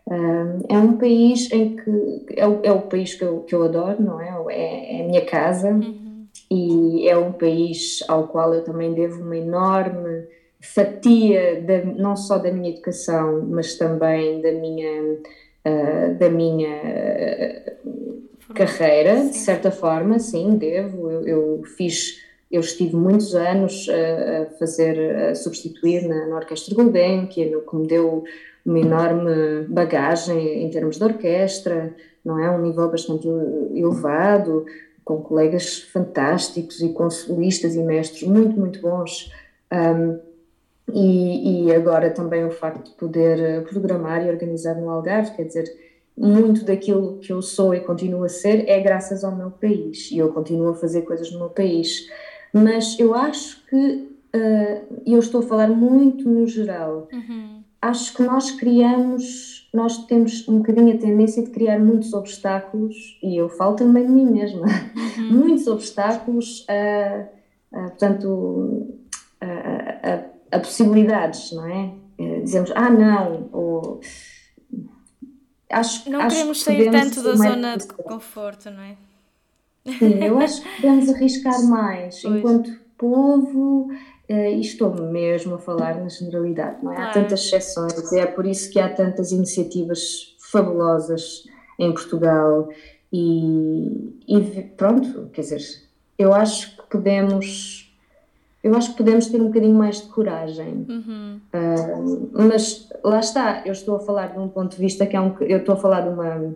é 0.07 0.77
um 0.77 0.97
país 0.97 1.51
em 1.51 1.75
que 1.75 2.25
é 2.35 2.47
o, 2.47 2.59
é 2.63 2.71
o 2.71 2.81
país 2.81 3.15
que 3.15 3.23
eu, 3.23 3.39
que 3.39 3.55
eu 3.55 3.63
adoro, 3.63 4.01
não 4.01 4.21
é? 4.21 4.29
É, 4.53 4.97
é 4.97 5.01
a 5.01 5.07
minha 5.07 5.25
casa 5.25 5.69
uhum. 5.69 6.27
e 6.49 7.09
é 7.09 7.17
um 7.17 7.31
país 7.31 8.03
ao 8.07 8.27
qual 8.27 8.53
eu 8.53 8.63
também 8.63 8.93
devo 8.93 9.23
uma 9.23 9.37
enorme 9.37 10.27
fatia 10.61 11.63
não 11.95 12.15
só 12.15 12.37
da 12.37 12.51
minha 12.51 12.69
educação, 12.69 13.45
mas 13.49 13.75
também 13.77 14.41
da 14.41 14.51
minha 14.51 15.19
uh, 15.65 16.15
da 16.17 16.29
minha 16.29 16.69
uh, 17.83 18.53
carreira, 18.53 19.25
de 19.25 19.35
certa 19.35 19.71
forma, 19.71 20.19
sim, 20.19 20.57
devo. 20.57 21.09
Eu, 21.09 21.27
eu, 21.27 21.63
fiz, 21.63 22.21
eu 22.51 22.61
estive 22.61 22.95
muitos 22.95 23.35
anos 23.35 23.87
a 23.89 24.45
fazer, 24.57 25.15
a 25.15 25.35
substituir 25.35 26.07
na, 26.07 26.27
na 26.27 26.35
Orquestra 26.37 26.75
Gulbenkian, 26.75 27.59
que 27.61 27.75
me 27.75 27.87
deu 27.87 28.23
uma 28.65 28.79
enorme 28.79 29.67
bagagem 29.69 30.63
em 30.63 30.69
termos 30.69 30.97
de 30.97 31.03
orquestra, 31.03 31.95
não 32.23 32.39
é? 32.39 32.49
Um 32.49 32.61
nível 32.61 32.89
bastante 32.89 33.27
elevado, 33.27 34.65
com 35.03 35.21
colegas 35.21 35.77
fantásticos 35.77 36.81
e 36.81 36.89
com 36.89 37.07
solistas 37.09 37.75
e 37.75 37.83
mestres 37.83 38.23
muito, 38.23 38.59
muito 38.59 38.81
bons. 38.81 39.31
Um, 39.71 40.19
e, 40.91 41.67
e, 41.67 41.75
agora 41.75 42.09
também 42.11 42.43
o 42.45 42.51
facto 42.51 42.91
de 42.91 42.95
poder 42.95 43.63
programar 43.63 44.25
e 44.25 44.29
organizar 44.29 44.75
no 44.75 44.89
Algarve, 44.89 45.35
quer 45.35 45.43
dizer, 45.43 45.65
muito 46.15 46.63
daquilo 46.63 47.17
que 47.17 47.33
eu 47.33 47.41
sou 47.41 47.73
e 47.73 47.79
continuo 47.79 48.23
a 48.23 48.29
ser 48.29 48.69
é 48.69 48.79
graças 48.79 49.23
ao 49.23 49.35
meu 49.35 49.51
país 49.51 50.11
e 50.11 50.19
eu 50.19 50.31
continuo 50.31 50.69
a 50.69 50.75
fazer 50.75 51.01
coisas 51.01 51.31
no 51.31 51.39
meu 51.39 51.49
país. 51.49 52.07
Mas 52.53 52.97
eu 52.99 53.13
acho 53.13 53.65
que, 53.65 54.09
uh, 54.35 55.01
eu 55.05 55.19
estou 55.19 55.41
a 55.41 55.43
falar 55.43 55.67
muito 55.67 56.29
no 56.29 56.47
geral, 56.47 57.07
uhum 57.11 57.54
acho 57.89 58.13
que 58.13 58.23
nós 58.23 58.51
criamos, 58.51 59.69
nós 59.73 60.05
temos 60.05 60.47
um 60.47 60.57
bocadinho 60.57 60.95
a 60.95 60.97
tendência 60.97 61.43
de 61.43 61.51
criar 61.51 61.79
muitos 61.79 62.13
obstáculos, 62.13 63.19
e 63.21 63.37
eu 63.37 63.47
falo 63.49 63.75
também 63.75 64.05
de 64.05 64.11
mim 64.11 64.25
mesma, 64.25 64.65
uhum. 65.17 65.29
muitos 65.45 65.67
obstáculos 65.67 66.65
a, 66.67 67.27
a 67.77 67.81
portanto, 67.89 68.97
a, 69.39 69.45
a, 69.45 70.57
a, 70.57 70.59
possibilidades, 70.59 71.51
não 71.51 71.67
é? 71.67 71.93
Eh, 72.17 72.39
dizemos, 72.41 72.71
ah, 72.75 72.89
não, 72.89 73.49
ou. 73.51 73.99
Acho, 75.69 76.09
não 76.09 76.21
acho 76.21 76.35
queremos 76.35 76.63
sair 76.63 76.91
tanto 76.91 77.21
da 77.21 77.35
zona 77.35 77.77
de 77.77 77.87
conforto, 77.87 78.69
não 78.69 78.81
é? 78.81 78.95
Sim, 79.99 80.23
eu 80.23 80.39
acho 80.39 80.61
que 80.61 80.81
podemos 80.81 81.09
arriscar 81.09 81.63
mais 81.65 82.21
pois. 82.23 82.35
enquanto 82.35 82.79
povo 82.97 83.89
e 84.27 84.59
estou 84.59 84.93
mesmo 84.93 85.55
a 85.55 85.57
falar 85.59 86.01
na 86.01 86.09
generalidade, 86.09 86.83
não 86.83 86.91
é? 86.91 86.97
Há 86.97 87.11
tantas 87.11 87.41
exceções, 87.41 88.11
é 88.13 88.25
por 88.25 88.45
isso 88.45 88.71
que 88.71 88.79
há 88.79 88.89
tantas 88.89 89.31
iniciativas 89.31 90.35
fabulosas 90.51 91.43
em 91.77 91.91
Portugal 91.91 92.69
e, 93.11 94.13
e 94.27 94.61
pronto, 94.75 95.29
quer 95.31 95.41
dizer, 95.41 95.61
eu 96.17 96.33
acho 96.33 96.75
que 96.77 96.83
podemos 96.89 97.85
eu 98.65 98.75
acho 98.75 98.91
que 98.91 98.97
podemos 98.97 99.27
ter 99.27 99.39
um 99.39 99.45
bocadinho 99.45 99.75
mais 99.75 100.01
de 100.01 100.07
coragem. 100.07 100.87
Uhum. 100.89 101.39
Uh, 101.53 102.29
mas 102.33 102.89
lá 103.03 103.19
está, 103.19 103.61
eu 103.63 103.71
estou 103.71 103.95
a 103.95 103.99
falar 103.99 104.33
de 104.33 104.39
um 104.39 104.47
ponto 104.47 104.75
de 104.75 104.81
vista 104.81 105.05
que 105.05 105.15
é 105.15 105.21
um. 105.21 105.35
Eu 105.41 105.59
estou 105.59 105.75
a 105.75 105.77
falar 105.77 106.01
de, 106.01 106.09
uma, 106.09 106.55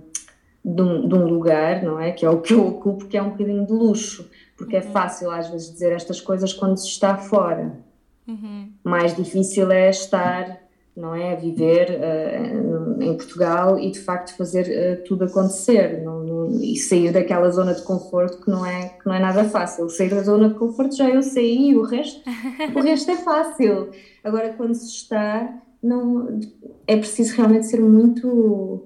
de, 0.65 0.81
um, 0.81 1.07
de 1.07 1.13
um 1.13 1.27
lugar, 1.27 1.83
não 1.83 1.99
é? 1.99 2.11
Que 2.11 2.25
é 2.25 2.29
o 2.31 2.41
que 2.41 2.51
eu 2.51 2.65
ocupo, 2.65 3.05
que 3.05 3.15
é 3.15 3.21
um 3.21 3.29
bocadinho 3.29 3.63
de 3.63 3.71
luxo 3.71 4.27
porque 4.59 4.75
é 4.75 4.81
uhum. 4.81 4.89
é 4.89 4.91
fácil 4.91 5.31
às 5.31 5.49
vezes 5.49 5.71
dizer 5.71 5.93
estas 5.93 6.19
coisas 6.19 6.53
quando 6.53 6.77
se 6.77 6.87
está 6.87 7.17
fora. 7.17 7.79
Uhum. 8.27 8.73
Mais 8.83 9.15
difícil 9.15 9.71
é 9.71 9.89
estar, 9.89 10.59
não 10.95 11.15
é, 11.15 11.31
a 11.31 11.35
viver 11.35 11.89
uh, 11.89 13.01
em 13.01 13.15
Portugal 13.15 13.79
e 13.79 13.89
de 13.89 13.99
facto 13.99 14.35
fazer 14.35 14.67
uh, 14.67 15.03
tudo 15.05 15.23
acontecer 15.23 16.03
não, 16.03 16.23
não, 16.23 16.61
e 16.61 16.75
sair 16.75 17.11
daquela 17.11 17.49
zona 17.49 17.73
de 17.73 17.81
conforto 17.81 18.43
que 18.43 18.51
não 18.51 18.65
é 18.65 18.89
que 18.89 19.05
não 19.07 19.13
é 19.13 19.19
nada 19.19 19.45
fácil. 19.45 19.89
Sair 19.89 20.09
da 20.09 20.21
zona 20.21 20.49
de 20.49 20.55
conforto 20.55 20.95
já 20.95 21.09
eu 21.09 21.23
saí, 21.23 21.75
o 21.75 21.81
resto 21.81 22.21
o 22.75 22.81
resto 22.81 23.09
é 23.09 23.15
fácil. 23.15 23.89
Agora 24.23 24.53
quando 24.53 24.75
se 24.75 24.87
está 24.87 25.57
não 25.81 26.37
é 26.85 26.97
preciso 26.97 27.37
realmente 27.37 27.65
ser 27.65 27.79
muito 27.79 28.85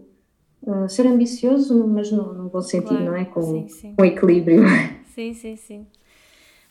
Uh, 0.65 0.87
ser 0.87 1.05
ambicioso, 1.05 1.85
mas 1.89 2.09
no, 2.09 2.33
no 2.33 2.49
bom 2.49 2.61
sentido, 2.61 2.87
claro, 2.87 3.03
não 3.03 3.15
é? 3.17 3.25
Com, 3.25 3.41
sim, 3.41 3.67
sim. 3.67 3.95
com 3.95 4.05
equilíbrio. 4.05 4.63
Sim, 5.13 5.33
sim, 5.35 5.55
sim. 5.55 5.87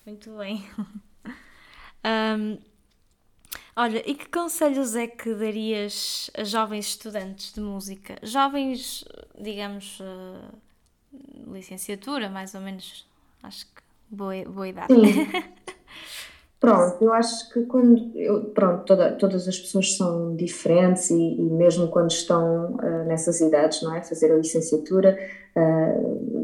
Muito 0.05 0.37
bem. 0.37 0.65
um, 2.05 2.59
olha, 3.77 4.03
e 4.05 4.15
que 4.17 4.29
conselhos 4.29 4.97
é 4.97 5.07
que 5.07 5.33
darias 5.33 6.29
a 6.37 6.43
jovens 6.43 6.89
estudantes 6.89 7.53
de 7.53 7.61
música? 7.61 8.17
Jovens, 8.21 9.05
digamos, 9.41 10.01
uh, 10.01 11.53
licenciatura, 11.53 12.29
mais 12.29 12.53
ou 12.57 12.61
menos, 12.61 13.07
acho 13.45 13.67
que 13.67 13.83
boa, 14.11 14.35
boa 14.45 14.69
idade. 14.69 14.93
Sim. 14.93 15.29
Pronto, 16.63 17.03
eu 17.03 17.13
acho 17.13 17.53
que 17.53 17.63
quando. 17.63 18.17
Eu, 18.17 18.45
pronto, 18.51 18.85
toda, 18.85 19.11
todas 19.17 19.49
as 19.49 19.59
pessoas 19.59 19.97
são 19.97 20.37
diferentes 20.37 21.11
e, 21.11 21.17
e 21.17 21.51
mesmo 21.51 21.89
quando 21.89 22.13
estão 22.13 22.75
uh, 22.75 23.05
nessas 23.05 23.41
idades, 23.41 23.83
não 23.83 23.93
é? 23.93 24.01
Fazer 24.01 24.31
a 24.31 24.37
licenciatura, 24.37 25.19
uh, 25.57 26.42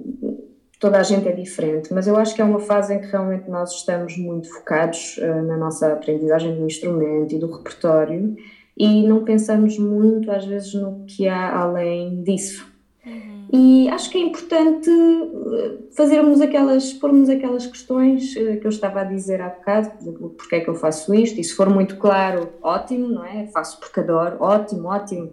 toda 0.78 0.98
a 0.98 1.02
gente 1.02 1.28
é 1.28 1.32
diferente, 1.32 1.92
mas 1.92 2.06
eu 2.06 2.16
acho 2.16 2.34
que 2.34 2.40
é 2.40 2.44
uma 2.44 2.60
fase 2.60 2.94
em 2.94 3.00
que 3.00 3.06
realmente 3.06 3.50
nós 3.50 3.72
estamos 3.72 4.16
muito 4.16 4.48
focados 4.48 5.18
uh, 5.18 5.42
na 5.42 5.56
nossa 5.56 5.92
aprendizagem 5.92 6.54
do 6.54 6.64
instrumento 6.64 7.34
e 7.34 7.38
do 7.38 7.50
repertório 7.50 8.36
e 8.76 9.06
não 9.06 9.24
pensamos 9.24 9.76
muito 9.76 10.30
às 10.30 10.44
vezes 10.44 10.72
no 10.74 11.04
que 11.04 11.26
há 11.26 11.58
além 11.58 12.22
disso. 12.22 12.64
Uhum. 13.04 13.48
E 13.52 13.88
acho 13.88 14.08
que 14.08 14.18
é 14.18 14.20
importante 14.20 14.88
eh, 14.88 15.78
fazermos 15.96 16.40
aquelas, 16.40 16.92
pormos 16.92 17.28
aquelas 17.28 17.66
questões 17.66 18.36
eh, 18.36 18.56
que 18.56 18.66
eu 18.66 18.68
estava 18.68 19.00
a 19.00 19.04
dizer 19.04 19.40
há 19.40 19.48
bocado, 19.48 19.90
porque 20.36 20.56
é 20.56 20.60
que 20.60 20.68
eu 20.68 20.76
faço 20.76 21.12
isto, 21.12 21.40
e 21.40 21.44
se 21.44 21.54
for 21.54 21.68
muito 21.68 21.96
claro, 21.96 22.50
ótimo, 22.62 23.08
não 23.08 23.24
é? 23.24 23.48
Faço 23.48 23.80
porque 23.80 23.98
adoro, 23.98 24.36
ótimo, 24.38 24.86
ótimo. 24.88 25.32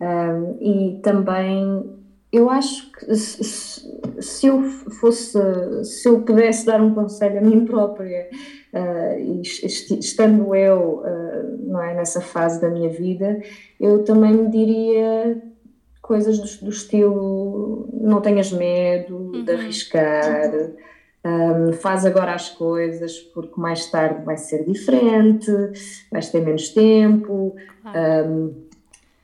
Um, 0.00 0.58
e 0.60 1.00
também 1.02 1.84
eu 2.32 2.50
acho 2.50 2.90
que 2.92 3.14
se, 3.14 3.44
se, 4.20 4.46
eu 4.46 4.62
fosse, 4.62 5.38
se 5.84 6.08
eu 6.08 6.20
pudesse 6.22 6.66
dar 6.66 6.80
um 6.80 6.94
conselho 6.94 7.38
a 7.38 7.40
mim 7.40 7.64
própria, 7.64 8.28
uh, 8.74 9.40
estando 9.42 10.54
eu 10.54 11.02
uh, 11.04 11.58
não 11.66 11.82
é, 11.82 11.94
nessa 11.94 12.20
fase 12.20 12.60
da 12.60 12.68
minha 12.68 12.88
vida, 12.88 13.40
eu 13.80 14.04
também 14.04 14.32
me 14.32 14.50
diria 14.50 15.40
coisas 16.02 16.38
do, 16.38 16.66
do 16.66 16.70
estilo 16.70 17.88
não 17.92 18.20
tenhas 18.20 18.52
medo 18.52 19.16
uhum. 19.16 19.44
de 19.44 19.52
arriscar, 19.52 20.52
um, 21.24 21.72
faz 21.72 22.06
agora 22.06 22.34
as 22.34 22.48
coisas 22.50 23.18
porque 23.18 23.60
mais 23.60 23.90
tarde 23.90 24.24
vai 24.24 24.36
ser 24.36 24.64
diferente, 24.64 25.50
vais 26.12 26.30
ter 26.30 26.40
menos 26.40 26.68
tempo. 26.68 27.56
Um, 27.84 28.65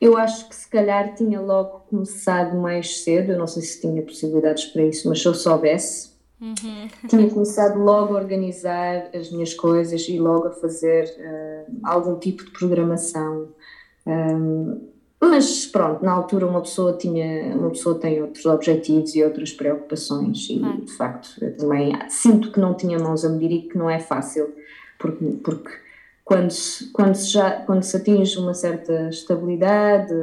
eu 0.03 0.17
acho 0.17 0.49
que 0.49 0.55
se 0.55 0.67
calhar 0.67 1.15
tinha 1.15 1.39
logo 1.39 1.85
começado 1.89 2.57
mais 2.57 3.03
cedo, 3.03 3.31
eu 3.31 3.39
não 3.39 3.47
sei 3.47 3.61
se 3.61 3.79
tinha 3.79 4.01
possibilidades 4.01 4.65
para 4.65 4.83
isso, 4.83 5.07
mas 5.07 5.21
se 5.21 5.27
eu 5.27 5.33
soubesse, 5.33 6.11
uhum. 6.41 6.89
tinha 7.07 7.29
começado 7.29 7.79
logo 7.79 8.13
a 8.13 8.19
organizar 8.19 9.09
as 9.15 9.31
minhas 9.31 9.53
coisas 9.53 10.01
e 10.09 10.19
logo 10.19 10.47
a 10.47 10.51
fazer 10.51 11.05
uh, 11.05 11.79
algum 11.83 12.19
tipo 12.19 12.43
de 12.43 12.51
programação. 12.51 13.47
Um, 14.05 14.89
mas 15.21 15.65
pronto, 15.65 16.03
na 16.03 16.11
altura 16.11 16.47
uma 16.47 16.59
pessoa 16.59 16.91
tinha, 16.97 17.55
uma 17.55 17.69
pessoa 17.69 17.95
tem 17.95 18.21
outros 18.21 18.45
objetivos 18.45 19.15
e 19.15 19.23
outras 19.23 19.53
preocupações 19.53 20.49
e 20.49 20.59
de 20.81 20.91
facto 20.91 21.29
eu 21.41 21.55
também 21.55 21.93
sinto 22.09 22.51
que 22.51 22.59
não 22.59 22.73
tinha 22.73 22.99
mãos 22.99 23.23
a 23.23 23.29
medir 23.29 23.51
e 23.51 23.61
que 23.69 23.77
não 23.77 23.89
é 23.89 24.01
fácil 24.01 24.53
porque, 24.99 25.25
porque 25.41 25.69
quando 26.23 26.51
se, 26.51 26.91
quando 26.91 27.15
se 27.15 27.31
já 27.31 27.51
quando 27.65 27.83
se 27.83 27.97
atinge 27.97 28.37
uma 28.39 28.53
certa 28.53 29.09
estabilidade 29.09 30.13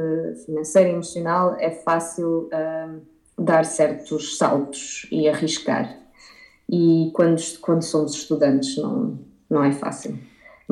financeira 0.45 0.89
e 0.89 0.93
emocional 0.93 1.55
é 1.59 1.69
fácil 1.69 2.49
uh, 2.49 3.01
dar 3.37 3.65
certos 3.65 4.37
saltos 4.37 5.07
e 5.11 5.27
arriscar. 5.27 5.97
E 6.69 7.11
quando 7.13 7.39
quando 7.61 7.83
somos 7.83 8.13
estudantes 8.15 8.77
não 8.77 9.19
não 9.49 9.63
é 9.63 9.71
fácil. 9.71 10.17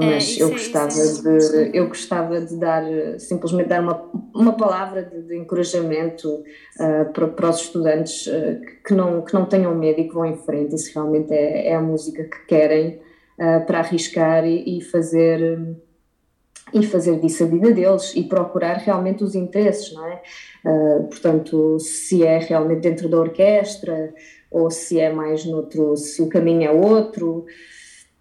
É, 0.02 0.06
mas 0.06 0.38
é, 0.38 0.44
eu 0.44 0.50
gostava 0.50 0.94
é, 0.94 1.22
de 1.22 1.78
eu 1.78 1.88
gostava 1.88 2.42
de 2.42 2.56
dar 2.56 2.84
simplesmente 3.20 3.68
dar 3.68 3.82
uma, 3.82 4.10
uma 4.34 4.54
palavra 4.54 5.04
de, 5.04 5.22
de 5.24 5.38
encorajamento 5.38 6.28
uh, 6.30 7.12
para, 7.14 7.28
para 7.28 7.50
os 7.50 7.58
estudantes 7.58 8.26
uh, 8.28 8.62
que 8.86 8.94
não 8.94 9.22
que 9.22 9.34
não 9.34 9.46
tenham 9.46 9.76
medo 9.76 10.00
e 10.00 10.08
que 10.08 10.14
vão 10.14 10.26
em 10.26 10.38
frente. 10.38 10.74
E 10.74 10.78
se 10.78 10.94
realmente 10.94 11.34
é, 11.34 11.68
é 11.68 11.76
a 11.76 11.82
música 11.82 12.24
que 12.24 12.46
querem 12.48 13.02
uh, 13.40 13.66
para 13.66 13.80
arriscar 13.80 14.46
e, 14.46 14.78
e, 14.78 14.82
fazer 14.82 15.78
e 16.72 16.86
fazer 16.86 17.20
disso 17.20 17.44
a 17.44 17.48
vida 17.48 17.72
deles 17.72 18.14
e 18.16 18.24
procurar 18.24 18.78
realmente 18.78 19.24
os 19.24 19.34
interesses 19.34 19.92
não 19.92 20.06
é 20.06 20.22
portanto 21.10 21.80
se 21.80 22.24
é 22.24 22.38
realmente 22.38 22.82
dentro 22.82 23.10
da 23.10 23.18
orquestra 23.18 24.14
ou 24.52 24.70
se 24.70 25.00
é 25.00 25.12
mais 25.12 25.46
noutro 25.46 25.98
se 25.98 26.22
o 26.22 26.30
caminho 26.30 26.64
é 26.64 26.70
outro 26.70 27.48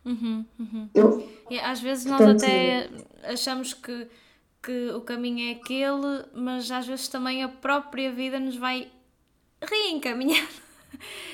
uhum, 0.03 0.47
uhum. 0.59 0.89
Eu, 0.95 1.23
e 1.51 1.59
às 1.59 1.81
vezes 1.81 2.05
nós 2.05 2.19
Portanto, 2.19 2.45
até 2.45 2.89
achamos 3.25 3.73
que, 3.75 4.07
que 4.63 4.91
o 4.91 5.01
caminho 5.01 5.49
é 5.49 5.53
aquele, 5.53 6.25
mas 6.35 6.71
às 6.71 6.87
vezes 6.87 7.09
também 7.09 7.43
a 7.43 7.49
própria 7.49 8.13
vida 8.13 8.39
nos 8.39 8.57
vai 8.57 8.89
reencaminhando. 9.61 10.49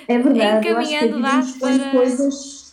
É 0.08 0.18
verdade, 0.18 0.68
eu 0.68 0.78
acho 0.78 0.90
que 0.90 0.96
a 0.96 1.68
vida 1.68 1.78
para... 1.78 1.90
coisas. 1.90 2.63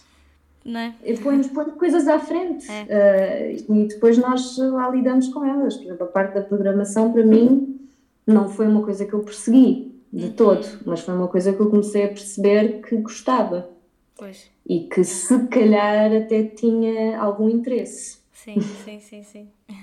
Não 0.63 0.79
é? 0.79 0.93
Põe-nos 1.23 1.47
põe 1.47 1.65
coisas 1.71 2.07
à 2.07 2.19
frente 2.19 2.69
é. 2.69 3.55
uh, 3.57 3.73
e 3.73 3.87
depois 3.87 4.17
nós 4.17 4.57
lá 4.57 4.89
lidamos 4.89 5.27
com 5.29 5.43
elas. 5.43 5.75
Por 5.75 5.85
exemplo, 5.85 6.03
a 6.03 6.09
parte 6.09 6.35
da 6.35 6.41
programação 6.41 7.11
para 7.11 7.23
mim 7.23 7.79
não 8.25 8.47
foi 8.47 8.67
uma 8.67 8.83
coisa 8.83 9.05
que 9.05 9.13
eu 9.13 9.21
persegui 9.21 9.91
de 10.13 10.25
uhum. 10.25 10.33
todo, 10.33 10.67
mas 10.85 10.99
foi 10.99 11.13
uma 11.13 11.27
coisa 11.27 11.53
que 11.53 11.59
eu 11.59 11.69
comecei 11.69 12.05
a 12.05 12.09
perceber 12.09 12.81
que 12.81 12.97
gostava. 12.97 13.69
Pois. 14.15 14.51
E 14.67 14.81
que 14.81 15.03
se 15.03 15.47
calhar 15.47 16.13
até 16.13 16.43
tinha 16.43 17.19
algum 17.19 17.49
interesse. 17.49 18.19
Sim, 18.31 18.61
sim, 18.61 18.99
sim, 18.99 19.23
sim. 19.23 19.49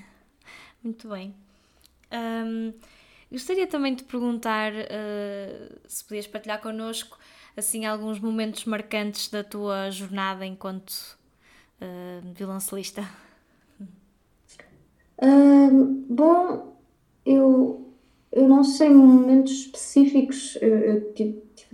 Muito 0.82 1.08
bem. 1.08 1.34
Um, 2.12 2.72
gostaria 3.32 3.66
também 3.66 3.94
de 3.94 4.04
perguntar 4.04 4.72
uh, 4.72 5.78
se 5.86 6.04
podias 6.04 6.26
partilhar 6.26 6.60
connosco 6.60 7.18
assim 7.58 7.86
alguns 7.86 8.20
momentos 8.20 8.64
marcantes 8.64 9.28
da 9.28 9.42
tua 9.42 9.90
jornada 9.90 10.46
enquanto 10.46 11.18
uh, 11.80 12.32
violoncelista. 12.34 13.04
Um, 15.20 16.04
bom, 16.08 16.76
eu, 17.26 17.92
eu 18.30 18.48
não 18.48 18.62
sei 18.62 18.90
momentos 18.90 19.52
específicos. 19.52 20.56
Eu, 20.60 20.78
eu 20.78 21.14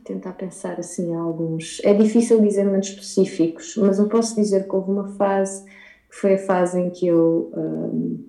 tentar 0.05 0.35
pensar 0.35 0.79
assim 0.79 1.15
alguns. 1.15 1.81
É 1.83 1.95
difícil 1.95 2.41
dizer 2.41 2.65
momentos 2.65 2.91
específicos, 2.91 3.77
mas 3.77 3.99
eu 3.99 4.09
posso 4.09 4.37
dizer 4.37 4.69
que 4.69 4.77
houve 4.77 4.91
uma 4.91 5.09
fase 5.09 5.65
que 5.65 6.17
foi 6.17 6.35
a 6.35 6.39
fase 6.39 6.79
em 6.79 6.91
que 6.91 7.07
eu 7.07 7.51
uh, 7.53 8.25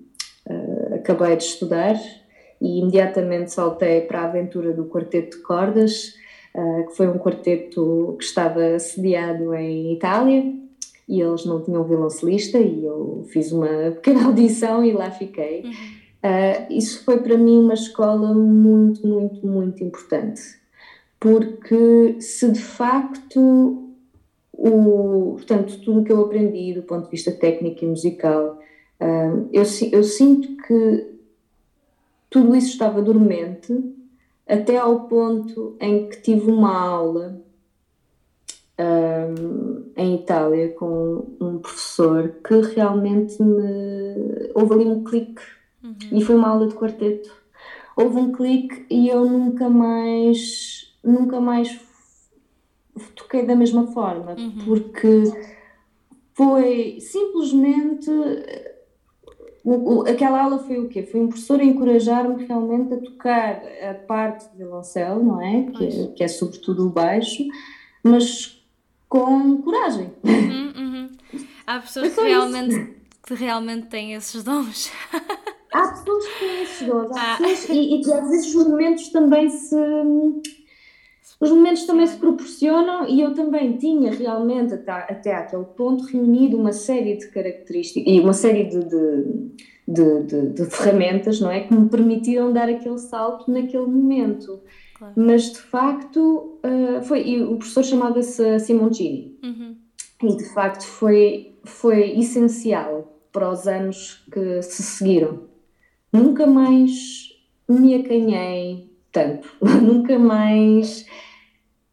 uh, 0.50 0.94
acabei 0.94 1.36
de 1.36 1.44
estudar 1.44 1.94
e 2.60 2.80
imediatamente 2.80 3.52
saltei 3.52 4.00
para 4.00 4.22
a 4.22 4.24
aventura 4.24 4.72
do 4.72 4.86
quarteto 4.86 5.36
de 5.36 5.42
cordas, 5.42 6.14
uh, 6.56 6.86
que 6.88 6.96
foi 6.96 7.08
um 7.08 7.18
quarteto 7.18 8.16
que 8.18 8.24
estava 8.24 8.78
sediado 8.78 9.54
em 9.54 9.92
Itália 9.94 10.52
e 11.08 11.20
eles 11.20 11.44
não 11.44 11.62
tinham 11.62 11.84
violoncelista 11.84 12.58
e 12.58 12.84
eu 12.84 13.24
fiz 13.28 13.52
uma 13.52 13.68
pequena 14.02 14.26
audição 14.26 14.84
e 14.84 14.92
lá 14.92 15.10
fiquei. 15.10 15.62
Uhum. 15.62 15.70
Uh, 15.70 16.72
isso 16.72 17.04
foi 17.04 17.18
para 17.18 17.36
mim 17.36 17.58
uma 17.58 17.74
escola 17.74 18.34
muito, 18.34 19.06
muito, 19.06 19.46
muito 19.46 19.84
importante 19.84 20.42
porque 21.20 22.20
se 22.20 22.50
de 22.50 22.60
facto 22.60 23.82
o, 24.52 25.32
portanto, 25.34 25.78
tudo 25.80 26.00
o 26.00 26.04
que 26.04 26.12
eu 26.12 26.22
aprendi 26.22 26.72
do 26.72 26.82
ponto 26.82 27.04
de 27.04 27.10
vista 27.10 27.30
técnico 27.30 27.84
e 27.84 27.88
musical, 27.88 28.58
um, 29.00 29.48
eu, 29.52 29.62
eu 29.92 30.02
sinto 30.02 30.56
que 30.66 31.06
tudo 32.30 32.56
isso 32.56 32.68
estava 32.68 33.02
dormente 33.02 33.72
até 34.46 34.76
ao 34.76 35.00
ponto 35.08 35.76
em 35.80 36.08
que 36.08 36.22
tive 36.22 36.50
uma 36.50 36.76
aula 36.76 37.42
um, 38.78 39.92
em 39.96 40.14
Itália 40.16 40.68
com 40.74 41.36
um 41.40 41.58
professor 41.58 42.34
que 42.46 42.60
realmente 42.74 43.42
me. 43.42 44.50
houve 44.54 44.74
ali 44.74 44.84
um 44.84 45.02
clique 45.02 45.42
uhum. 45.82 45.96
e 46.12 46.22
foi 46.22 46.36
uma 46.36 46.48
aula 46.48 46.68
de 46.68 46.74
quarteto. 46.74 47.34
Houve 47.96 48.18
um 48.18 48.32
clique 48.32 48.84
e 48.90 49.08
eu 49.08 49.24
nunca 49.24 49.68
mais 49.70 50.94
nunca 51.02 51.40
mais 51.40 51.80
toquei 53.14 53.46
da 53.46 53.54
mesma 53.56 53.86
forma, 53.88 54.34
uhum. 54.38 54.64
porque 54.64 55.32
foi 56.34 56.98
simplesmente. 57.00 58.10
Aquela 60.08 60.44
aula 60.44 60.58
foi 60.60 60.78
o 60.78 60.88
quê? 60.88 61.02
Foi 61.02 61.20
um 61.20 61.28
professor 61.28 61.60
a 61.60 61.64
encorajar-me 61.64 62.44
realmente 62.46 62.94
a 62.94 62.98
tocar 62.98 63.62
a 63.90 63.94
parte 63.94 64.48
de 64.50 64.58
violoncelo, 64.58 65.24
não 65.24 65.42
é? 65.42 65.62
Que, 65.72 65.84
é? 65.84 66.06
que, 66.14 66.22
é 66.22 66.28
sobretudo 66.28 66.86
o 66.86 66.90
baixo, 66.90 67.44
mas 68.02 68.64
com 69.08 69.60
coragem. 69.62 70.12
Uhum, 70.22 70.72
uhum. 70.76 71.08
Há 71.66 71.80
pessoas 71.80 72.14
que 72.14 72.20
realmente, 72.20 72.94
que 73.26 73.34
realmente 73.34 73.86
têm 73.88 74.14
esses 74.14 74.44
dons. 74.44 74.92
Há 75.72 75.88
pessoas 75.88 76.26
que 76.26 76.38
têm 76.38 76.62
esses 76.62 76.86
dons, 76.86 77.16
há 77.16 77.34
ah. 77.34 77.36
pessoas, 77.36 77.68
e, 77.68 78.00
e 78.00 78.12
às 78.12 78.28
vezes 78.30 78.54
os 78.54 78.68
momentos 78.68 79.08
também 79.08 79.50
se 79.50 79.76
os 81.38 81.50
momentos 81.50 81.84
também 81.84 82.06
se 82.06 82.16
proporcionam 82.16 83.06
e 83.08 83.20
eu 83.20 83.34
também 83.34 83.76
tinha 83.76 84.10
realmente 84.10 84.72
até, 84.72 84.92
até 84.92 85.34
aquele 85.34 85.64
ponto 85.64 86.04
reunido 86.04 86.56
uma 86.56 86.72
série 86.72 87.16
de 87.16 87.28
características 87.28 88.10
e 88.10 88.20
uma 88.20 88.32
série 88.32 88.64
de, 88.64 88.80
de, 88.80 89.24
de, 89.86 90.22
de, 90.22 90.48
de 90.54 90.64
ferramentas, 90.64 91.38
não 91.40 91.50
é? 91.50 91.60
Que 91.60 91.74
me 91.74 91.90
permitiram 91.90 92.52
dar 92.52 92.68
aquele 92.70 92.98
salto 92.98 93.50
naquele 93.50 93.86
momento. 93.86 94.60
Claro. 94.94 95.12
Mas 95.14 95.52
de 95.52 95.58
facto 95.58 96.58
uh, 96.64 97.02
foi. 97.02 97.28
E 97.28 97.42
o 97.42 97.56
professor 97.56 97.84
chamava-se 97.84 98.58
Simoncini. 98.60 99.38
Uhum. 99.44 99.76
E 100.22 100.36
de 100.36 100.44
facto 100.54 100.84
foi, 100.86 101.54
foi 101.64 102.18
essencial 102.18 103.12
para 103.30 103.50
os 103.50 103.66
anos 103.66 104.24
que 104.32 104.62
se 104.62 104.82
seguiram. 104.82 105.40
Nunca 106.10 106.46
mais 106.46 107.36
me 107.68 107.94
acanhei 107.94 108.90
tanto, 109.12 109.48
nunca 109.60 110.18
mais 110.18 111.04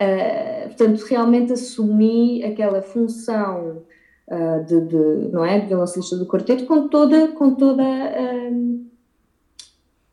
Uh, 0.01 0.67
portanto, 0.67 1.01
realmente 1.09 1.53
assumi 1.53 2.43
aquela 2.43 2.81
função 2.81 3.83
uh, 4.27 4.65
de, 4.65 4.81
de, 4.81 5.31
não 5.31 5.45
é, 5.45 5.59
de 5.59 5.67
violoncelista 5.67 6.17
do 6.17 6.25
quarteto 6.25 6.65
com 6.65 6.87
toda, 6.87 7.29
com 7.29 7.55
toda, 7.55 7.83
uh, 7.83 8.85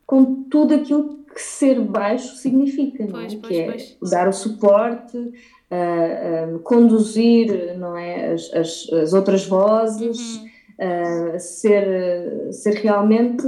com 0.07 0.45
tudo 0.45 0.75
aquilo 0.75 1.21
que 1.35 1.40
ser 1.40 1.81
baixo 1.81 2.37
significa, 2.37 3.07
não 3.07 3.21
é? 3.21 3.27
Pois, 3.27 3.35
pois, 3.35 3.47
que 3.49 3.61
é 3.61 3.66
pois. 3.66 4.11
dar 4.11 4.29
o 4.29 4.33
suporte, 4.33 5.16
uh, 5.16 6.59
conduzir, 6.61 7.77
não 7.79 7.97
é? 7.97 8.33
As, 8.33 8.53
as, 8.53 8.93
as 8.93 9.12
outras 9.12 9.47
vozes, 9.47 10.40
Uhum. 10.81 11.35
uh, 11.35 11.40
ser, 11.40 12.53
ser 12.53 12.75
realmente 12.75 13.47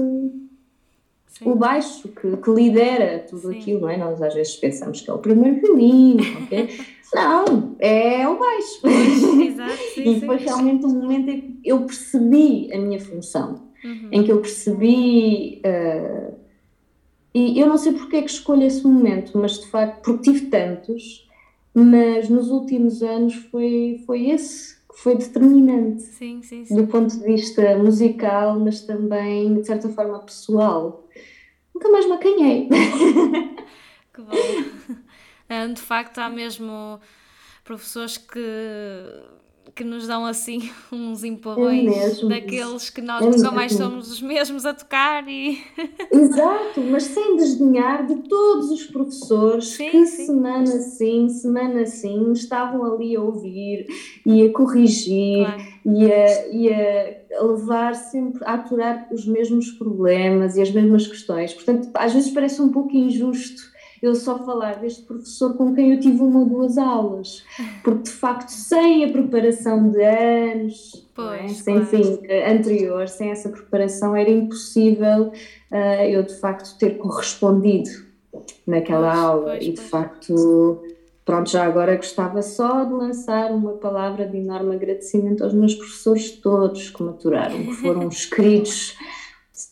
Sim. 1.33 1.49
o 1.51 1.55
baixo 1.57 2.09
que, 2.09 2.37
que 2.37 2.51
lidera 2.51 3.21
tudo 3.29 3.49
Sim. 3.51 3.59
aquilo, 3.59 3.81
não 3.81 3.88
é? 3.88 3.97
Nós 3.97 4.21
às 4.23 4.35
vezes 4.35 4.55
pensamos 4.57 5.01
que 5.01 5.11
é 5.11 5.12
o 5.14 5.18
primeiro 5.18 5.61
violino, 5.61 6.23
ok? 6.45 6.68
Não, 7.14 7.77
é 7.79 8.27
o 8.27 8.38
baixo. 8.38 8.81
Exato, 9.45 9.77
sim, 9.95 10.16
e 10.16 10.21
foi 10.25 10.37
realmente 10.38 10.87
um 10.87 10.95
momento 10.95 11.29
em 11.29 11.40
que 11.42 11.61
eu 11.62 11.81
percebi 11.85 12.73
a 12.73 12.79
minha 12.79 12.99
função, 13.01 13.71
Uhum. 13.85 14.09
em 14.12 14.23
que 14.25 14.33
eu 14.33 14.40
percebi. 14.40 15.61
eh, 15.62 16.31
e 17.35 17.59
eu 17.61 17.66
não 17.66 17.77
sei 17.77 17.92
porque 17.92 18.16
é 18.16 18.23
que 18.23 18.31
escolho 18.31 18.62
esse 18.62 18.87
momento, 18.87 19.37
mas 19.38 19.59
de 19.59 19.66
facto, 19.68 20.03
porque 20.03 20.23
tive 20.33 20.47
tantos, 20.47 21.29
mas 21.75 22.29
nos 22.29 22.51
últimos 22.51 23.03
anos 23.03 23.35
foi, 23.51 24.03
foi 24.07 24.31
esse 24.31 24.77
que 24.88 24.99
foi 24.99 25.14
determinante 25.16 26.03
Sim, 26.03 26.40
sim, 26.42 26.64
sim. 26.64 26.77
do 26.77 26.87
ponto 26.87 27.14
de 27.18 27.25
vista 27.25 27.77
musical, 27.79 28.59
mas 28.61 28.83
também 28.83 29.55
de 29.55 29.66
certa 29.66 29.88
forma 29.88 30.18
pessoal. 30.21 31.02
Nunca 31.75 31.89
mais 31.91 32.07
me 32.07 32.13
acanhei. 32.13 32.69
Que 34.13 34.21
bom. 34.21 34.33
De 35.75 35.81
facto, 35.81 36.19
há 36.19 36.29
mesmo 36.29 37.01
professores 37.65 38.19
que, 38.19 38.39
que 39.75 39.85
nos 39.85 40.07
dão 40.07 40.27
assim 40.27 40.68
uns 40.92 41.25
empurrões 41.25 41.85
mesmo. 41.85 42.29
daqueles 42.29 42.90
que 42.90 43.01
nós 43.01 43.25
É 43.25 43.31
nunca 43.31 43.51
mais 43.51 43.72
somos 43.72 44.11
os 44.12 44.20
mesmos 44.20 44.66
a 44.66 44.75
tocar 44.75 45.27
e 45.29 45.59
Exato, 46.12 46.81
mas 46.83 47.05
sem 47.05 47.37
desdenhar 47.37 48.07
de 48.07 48.16
todos 48.29 48.70
os 48.70 48.85
professores 48.85 49.68
Sim, 49.68 49.90
que 49.90 50.07
sim. 50.07 50.27
semana 50.27 50.66
sim, 50.66 51.29
semana 51.29 51.87
sim 51.87 52.33
estavam 52.33 52.85
ali 52.85 53.16
a 53.16 53.20
ouvir 53.22 53.87
e 54.27 54.42
a 54.46 54.53
corrigir 54.53 55.46
claro, 55.46 55.62
e, 55.87 56.12
a, 56.12 56.48
e 56.48 56.72
a 57.35 57.42
levar 57.42 57.94
sempre 57.94 58.44
a 58.44 58.55
aturar 58.55 59.09
os 59.11 59.27
mesmos 59.27 59.70
problemas 59.72 60.57
e 60.57 60.62
as 60.62 60.70
mesmas 60.70 61.07
questões. 61.07 61.55
Portanto, 61.55 61.88
às 61.94 62.12
vezes 62.12 62.31
parece 62.31 62.61
um 62.61 62.70
pouco 62.70 62.94
injusto 62.94 63.72
eu 64.03 64.17
só 64.17 64.45
falar 64.45 64.81
deste 64.81 65.03
professor 65.05 65.55
com 65.55 65.73
quem 65.73 65.93
eu 65.93 66.01
tive 66.01 66.21
uma 66.21 66.41
ou 66.41 66.47
duas 66.47 66.77
aulas, 66.77 67.45
porque 67.85 68.03
de 68.03 68.11
facto, 68.11 68.49
sem 68.49 69.05
a 69.05 69.12
preparação 69.12 69.91
de 69.91 70.03
anos, 70.03 71.07
é? 71.09 71.12
Pois, 71.15 71.53
sem 71.59 71.75
claro. 71.75 71.87
fim, 71.87 72.19
anterior, 72.51 73.09
sem 73.09 73.31
essa 73.31 73.49
preparação, 73.49 74.17
era 74.17 74.31
impossível 74.31 75.31
ah, 75.71 76.07
eu 76.07 76.23
de 76.23 76.35
facto 76.35 76.77
ter 76.79 76.99
correspondido 76.99 77.88
naquela 78.67 79.12
Pois, 79.12 79.25
aula 79.25 79.51
pois, 79.53 79.67
e 79.67 79.73
de 79.73 79.81
facto. 79.81 80.83
Pronto, 81.25 81.49
já 81.49 81.65
agora 81.65 81.95
gostava 81.95 82.43
só 82.43 82.83
de 82.83 82.93
lançar 82.93 83.53
uma 83.53 83.75
palavra 83.75 84.27
de 84.27 84.38
enorme 84.38 84.75
agradecimento 84.75 85.45
aos 85.45 85.55
meus 85.55 85.77
professores 85.77 86.33
todos 86.33 86.91
que 86.91 87.01
me 87.01 87.11
aturaram, 87.11 87.65
que 87.65 87.75
foram 87.75 88.09
os 88.09 88.27
queridos, 88.27 88.97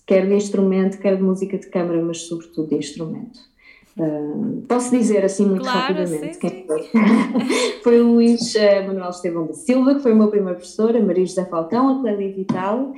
quer 0.06 0.28
de 0.28 0.34
instrumento, 0.34 0.98
quer 0.98 1.16
de 1.16 1.22
música 1.22 1.58
de 1.58 1.66
câmara, 1.66 2.00
mas 2.00 2.18
sobretudo 2.28 2.68
de 2.68 2.76
instrumento. 2.76 3.49
Posso 4.68 4.90
dizer 4.90 5.24
assim 5.24 5.46
muito 5.46 5.62
Claro, 5.62 5.80
rapidamente 5.80 6.34
sim, 6.34 6.40
quem 6.40 6.66
foi? 6.66 6.88
foi 7.82 8.00
o 8.00 8.12
Luís 8.12 8.54
eh, 8.54 8.86
Manuel 8.86 9.10
Estevão 9.10 9.46
da 9.46 9.52
Silva, 9.52 9.94
que 9.94 10.00
foi 10.00 10.12
o 10.12 10.16
meu 10.16 10.28
primeiro 10.28 10.56
professor, 10.56 10.96
a 10.96 11.00
Maria 11.00 11.26
José 11.26 11.44
Falcão, 11.44 11.88
a 11.88 12.00
Clélia 12.00 12.32
Vital 12.32 12.92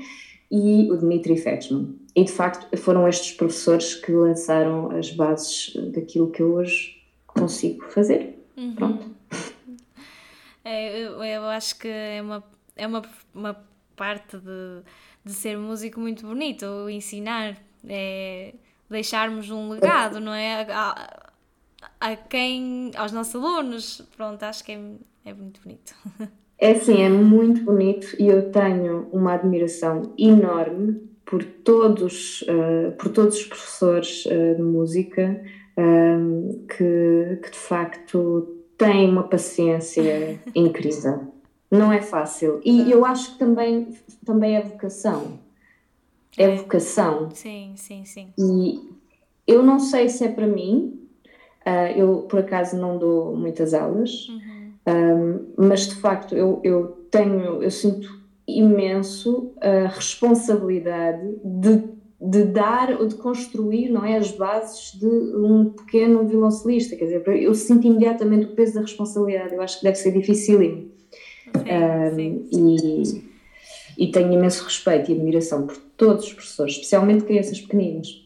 e 0.51 0.91
o 0.91 0.97
Dmitri 0.97 1.37
Fetchman. 1.37 1.97
E 2.15 2.25
de 2.25 2.33
facto 2.33 2.77
foram 2.77 3.09
estes 3.09 3.33
professores 3.33 3.95
que 3.95 4.13
lançaram 4.13 4.91
as 4.91 5.11
bases 5.11 5.75
daquilo 5.93 6.31
que 6.31 6.43
eu 6.43 6.55
hoje 6.55 7.03
consigo 7.27 7.85
fazer. 7.91 8.39
Uhum. 8.57 8.75
Pronto. 8.75 9.11
É, 10.65 11.01
eu, 11.01 11.25
eu 11.25 11.45
acho 11.45 11.79
que 11.79 11.89
é 11.89 12.21
uma, 12.23 12.45
é 12.77 12.87
uma, 12.87 13.03
uma 13.35 13.57
parte 13.97 14.37
de, 14.37 14.83
de 15.25 15.33
ser 15.33 15.57
músico 15.57 15.99
muito 15.99 16.27
bonito, 16.27 16.67
o 16.67 16.91
ensinar, 16.91 17.57
é 17.89 18.55
deixarmos 18.93 19.51
um 19.51 19.71
legado, 19.71 20.21
não 20.21 20.33
é? 20.33 20.67
A, 20.71 21.31
a 22.01 22.17
quem, 22.17 22.93
aos 22.97 23.11
nossos 23.11 23.35
alunos, 23.35 24.03
pronto, 24.17 24.43
acho 24.45 24.63
que 24.65 24.73
é, 24.73 24.81
é 25.25 25.35
muito 25.35 25.61
bonito. 25.61 25.95
É 26.59 26.73
assim, 26.73 27.03
é 27.03 27.09
muito 27.09 27.65
bonito 27.65 28.15
e 28.21 28.29
eu 28.29 28.53
tenho 28.53 29.09
uma 29.13 29.33
admiração 29.33 30.15
enorme 30.17 31.01
por 31.25 31.43
todos, 31.43 32.45
eh, 32.47 32.91
por 32.93 33.09
todos 33.09 33.37
os 33.39 33.47
professores 33.47 34.25
eh, 34.29 34.55
de 34.55 34.63
música 34.63 35.43
eh, 35.77 36.19
que, 36.69 37.41
que 37.43 37.51
de 37.51 37.59
facto 37.59 38.63
têm 38.79 39.09
uma 39.09 39.25
paciência 39.25 40.39
incrível. 40.55 41.33
Não 41.69 41.93
é 41.93 42.01
fácil. 42.01 42.61
E 42.65 42.93
eu 42.93 43.05
acho 43.05 43.33
que 43.33 43.39
também, 43.39 43.97
também 44.25 44.57
é 44.57 44.61
vocação. 44.63 45.39
É 46.37 46.45
É. 46.45 46.57
vocação. 46.57 47.31
Sim, 47.33 47.73
sim, 47.77 48.05
sim. 48.05 48.29
E 48.39 48.81
eu 49.47 49.63
não 49.63 49.79
sei 49.79 50.09
se 50.09 50.25
é 50.25 50.29
para 50.29 50.47
mim, 50.47 50.99
ah, 51.65 51.91
eu 51.93 52.23
por 52.23 52.41
acaso 52.41 52.77
não 52.77 52.99
dou 52.99 53.37
muitas 53.37 53.75
aulas, 53.75 54.29
um, 54.87 55.47
mas 55.57 55.89
de 55.89 55.95
facto 55.97 56.35
eu, 56.35 56.61
eu 56.65 56.87
tenho, 57.11 57.63
eu 57.63 57.71
sinto 57.71 58.09
imenso 58.49 59.53
a 59.61 59.87
responsabilidade 59.89 61.37
de, 61.45 61.85
de 62.21 62.45
dar 62.45 63.01
ou 63.01 63.07
de 63.07 63.15
construir, 63.15 63.89
não 63.91 64.05
é, 64.05 64.17
as 64.17 64.33
bases 64.33 64.99
de 64.99 65.07
um 65.07 65.71
pequeno 65.71 66.27
violoncelista, 66.27 66.97
quer 66.97 67.05
dizer, 67.05 67.29
eu 67.29 67.55
sinto 67.55 67.87
imediatamente 67.87 68.47
o 68.47 68.55
peso 68.55 68.75
da 68.75 68.81
responsabilidade, 68.81 69.55
eu 69.55 69.61
acho 69.63 69.79
que 69.79 69.85
deve 69.85 69.97
ser 69.97 70.13
dificílimo. 70.13 70.91
Sim, 71.53 72.47
sim. 72.49 72.49
Um, 72.53 72.69
e, 72.71 73.32
e 73.97 74.11
tenho 74.11 74.33
imenso 74.33 74.65
respeito 74.65 75.11
e 75.11 75.15
admiração 75.15 75.67
por 75.67 75.77
todos 75.97 76.27
os 76.27 76.33
professores, 76.33 76.75
especialmente 76.75 77.25
crianças 77.25 77.61
pequeninas. 77.61 78.23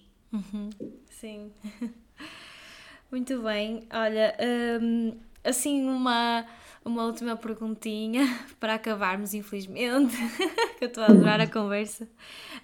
Sim. 1.10 1.50
Muito 3.10 3.40
bem. 3.42 3.84
Olha, 3.92 4.36
hum, 4.80 5.12
assim 5.44 5.88
uma, 5.88 6.44
uma 6.84 7.04
última 7.04 7.36
perguntinha 7.36 8.22
para 8.58 8.74
acabarmos, 8.74 9.32
infelizmente, 9.32 10.16
que 10.78 10.84
eu 10.84 10.88
estou 10.88 11.02
a 11.02 11.08
adorar 11.08 11.40
a 11.40 11.46
conversa. 11.46 12.08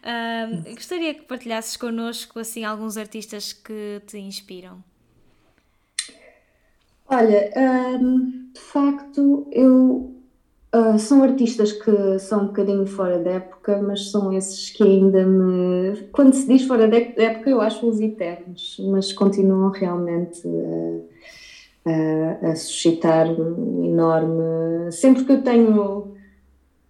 Hum, 0.05 0.75
gostaria 0.75 1.15
que 1.15 1.23
partilhasses 1.23 1.77
connosco 1.77 2.39
assim 2.39 2.65
alguns 2.65 2.97
artistas 2.97 3.53
que 3.53 4.03
te 4.07 4.19
inspiram. 4.19 4.83
Olha, 7.07 7.53
hum, 8.01 8.51
de 8.53 8.61
facto, 8.61 9.47
eu 9.53 10.22
ah, 10.73 10.99
são 10.99 11.23
artistas 11.23 11.73
que 11.73 12.19
são 12.19 12.45
um 12.45 12.47
bocadinho 12.47 12.87
fora 12.87 13.19
da 13.19 13.33
época, 13.33 13.81
mas 13.83 14.11
são 14.11 14.33
esses 14.33 14.71
que 14.71 14.83
ainda 14.83 15.25
me. 15.27 16.09
Quando 16.13 16.35
se 16.35 16.47
diz 16.47 16.65
fora 16.67 16.89
da 16.89 16.97
época, 16.99 17.51
eu 17.51 17.61
acho-os 17.61 18.01
eternos, 18.01 18.79
mas 18.91 19.13
continuam 19.13 19.71
realmente 19.71 20.41
a, 21.85 21.91
a- 21.91 22.51
a 22.53 22.57
suscitar 22.57 23.29
um 23.29 23.85
enorme. 23.85 24.91
Sempre 24.93 25.25
que 25.25 25.33
eu 25.33 25.43
tenho 25.43 26.15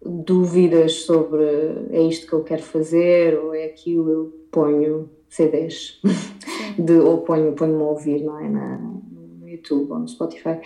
dúvidas 0.04 1.02
sobre 1.04 1.44
é 1.90 2.02
isto 2.02 2.26
que 2.26 2.32
eu 2.32 2.44
quero 2.44 2.62
fazer 2.62 3.38
ou 3.38 3.54
é 3.54 3.64
aquilo, 3.66 4.10
eu 4.10 4.32
ponho 4.50 5.10
CDs 5.28 6.00
de, 6.78 6.94
ou 6.98 7.18
ponho, 7.22 7.52
ponho-me 7.54 7.82
a 7.82 7.86
ouvir, 7.86 8.22
não 8.24 8.38
é? 8.38 8.48
Na, 8.48 8.78
no 8.78 9.48
YouTube 9.48 9.90
ou 9.92 9.98
no 10.00 10.08
Spotify. 10.08 10.60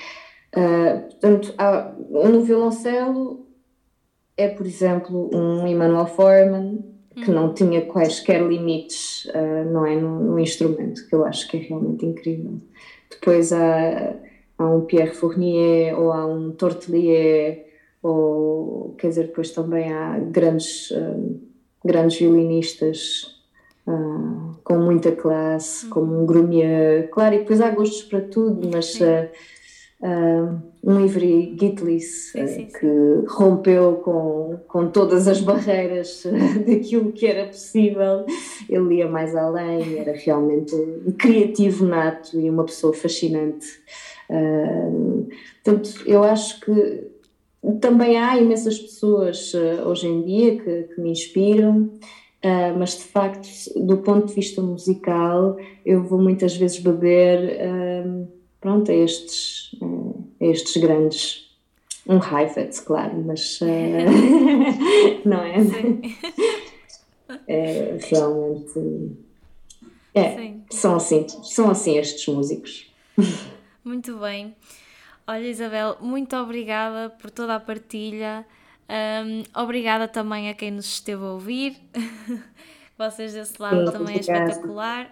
Ah, 0.54 1.02
portanto, 1.10 1.54
há, 1.58 1.92
no 2.10 2.42
violoncelo 2.42 3.46
é, 4.36 4.48
por 4.48 4.66
exemplo, 4.66 5.30
um 5.32 5.66
Emmanuel 5.66 6.06
Foreman 6.06 6.78
que 7.14 7.30
não 7.30 7.54
tinha 7.54 7.80
quaisquer 7.80 8.42
limites, 8.42 9.26
ah, 9.34 9.64
não 9.64 9.86
é, 9.86 9.96
no, 9.96 10.20
no 10.20 10.38
instrumento, 10.38 11.06
que 11.08 11.14
eu 11.14 11.24
acho 11.24 11.48
que 11.48 11.56
é 11.56 11.60
realmente 11.60 12.04
incrível. 12.04 12.58
Depois 13.10 13.52
há, 13.52 14.14
há 14.58 14.66
um 14.66 14.82
Pierre 14.82 15.14
Fournier 15.14 15.98
ou 15.98 16.12
há 16.12 16.26
um 16.26 16.50
Tortelier, 16.50 17.64
ou 18.02 18.94
quer 18.98 19.08
dizer, 19.08 19.26
depois 19.28 19.50
também 19.50 19.90
há 19.90 20.18
grandes, 20.18 20.92
ah, 20.92 21.16
grandes 21.82 22.18
violinistas 22.18 23.40
ah, 23.86 24.52
com 24.62 24.78
muita 24.78 25.12
classe, 25.12 25.86
como 25.88 26.20
um 26.20 26.26
Grumier, 26.26 27.08
claro, 27.08 27.34
e 27.34 27.38
depois 27.38 27.62
há 27.62 27.70
gostos 27.70 28.02
para 28.02 28.20
tudo, 28.20 28.68
mas 28.70 28.92
Sim. 28.92 29.04
Ah, 30.02 30.56
um 30.84 31.04
Ivry 31.04 31.56
Gitlis 31.58 32.32
Sim, 32.32 32.40
ah, 32.40 32.46
sim, 32.46 32.54
sim. 32.54 32.78
que 32.78 33.26
rompeu 33.28 33.96
com, 34.04 34.58
com 34.68 34.88
todas 34.88 35.26
as 35.26 35.40
barreiras 35.40 36.24
daquilo 36.66 37.12
que 37.12 37.26
era 37.26 37.46
possível, 37.46 38.24
ele 38.68 38.96
ia 38.96 39.08
mais 39.08 39.34
além, 39.34 39.98
era 39.98 40.12
realmente 40.12 40.74
um 40.74 41.12
criativo 41.12 41.84
nato 41.86 42.38
e 42.38 42.48
uma 42.50 42.64
pessoa 42.64 42.92
fascinante. 42.92 43.66
Ah, 44.30 44.90
portanto, 45.64 46.02
eu 46.06 46.22
acho 46.22 46.60
que 46.60 47.10
também 47.80 48.16
há 48.16 48.36
imensas 48.38 48.78
pessoas 48.78 49.52
ah, 49.54 49.88
hoje 49.88 50.06
em 50.06 50.22
dia 50.22 50.56
que, 50.58 50.82
que 50.94 51.00
me 51.00 51.10
inspiram 51.10 51.90
Uh, 52.44 52.78
mas 52.78 52.90
de 52.90 53.02
facto, 53.02 53.48
do 53.74 53.96
ponto 53.96 54.26
de 54.26 54.34
vista 54.34 54.62
musical, 54.62 55.56
eu 55.84 56.04
vou 56.04 56.20
muitas 56.20 56.54
vezes 56.54 56.78
beber 56.78 57.58
uh, 57.58 58.28
pronto, 58.66 58.90
a 58.90 58.94
estes, 58.94 59.72
uh, 59.74 60.24
a 60.40 60.44
estes 60.44 60.76
grandes. 60.82 61.46
Um 62.04 62.18
Heifetz, 62.18 62.80
claro, 62.80 63.16
mas 63.24 63.60
não 65.24 65.42
é? 65.42 65.64
Sim. 65.64 66.00
É 67.48 67.98
realmente. 68.08 69.16
É, 70.14 70.54
são 70.70 70.94
assim, 70.94 71.26
são 71.42 71.68
assim 71.68 71.98
estes 71.98 72.32
músicos. 72.32 72.88
Muito 73.84 74.16
bem. 74.18 74.54
Olha, 75.26 75.48
Isabel, 75.48 75.96
muito 76.00 76.36
obrigada 76.36 77.10
por 77.10 77.30
toda 77.30 77.56
a 77.56 77.60
partilha. 77.60 78.46
Um, 78.88 79.42
obrigada 79.60 80.06
também 80.06 80.48
a 80.48 80.54
quem 80.54 80.70
nos 80.70 80.86
esteve 80.86 81.24
a 81.24 81.32
ouvir. 81.32 81.76
Vocês 82.96 83.34
desse 83.34 83.60
lado 83.60 83.86
Sim, 83.86 83.92
também 83.92 84.16
é 84.16 84.20
espetacular. 84.20 85.10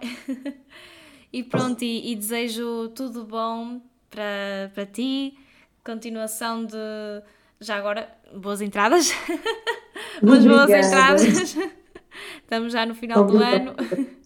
E 1.35 1.43
pronto, 1.43 1.83
e, 1.83 2.13
e, 2.13 2.15
desejo 2.15 2.87
tudo 2.95 3.25
bom 3.25 3.81
para, 4.09 4.71
para 4.73 4.85
ti. 4.85 5.37
Continuação 5.83 6.63
de. 6.63 6.77
Já 7.59 7.75
agora, 7.75 8.09
boas 8.33 8.61
entradas. 8.61 9.11
Mas 10.23 10.43
boas 10.47 10.69
entradas. 10.69 11.57
Estamos 12.41 12.71
já 12.71 12.85
no 12.85 12.95
final 12.95 13.25
do 13.25 13.37
ano. 13.37 13.75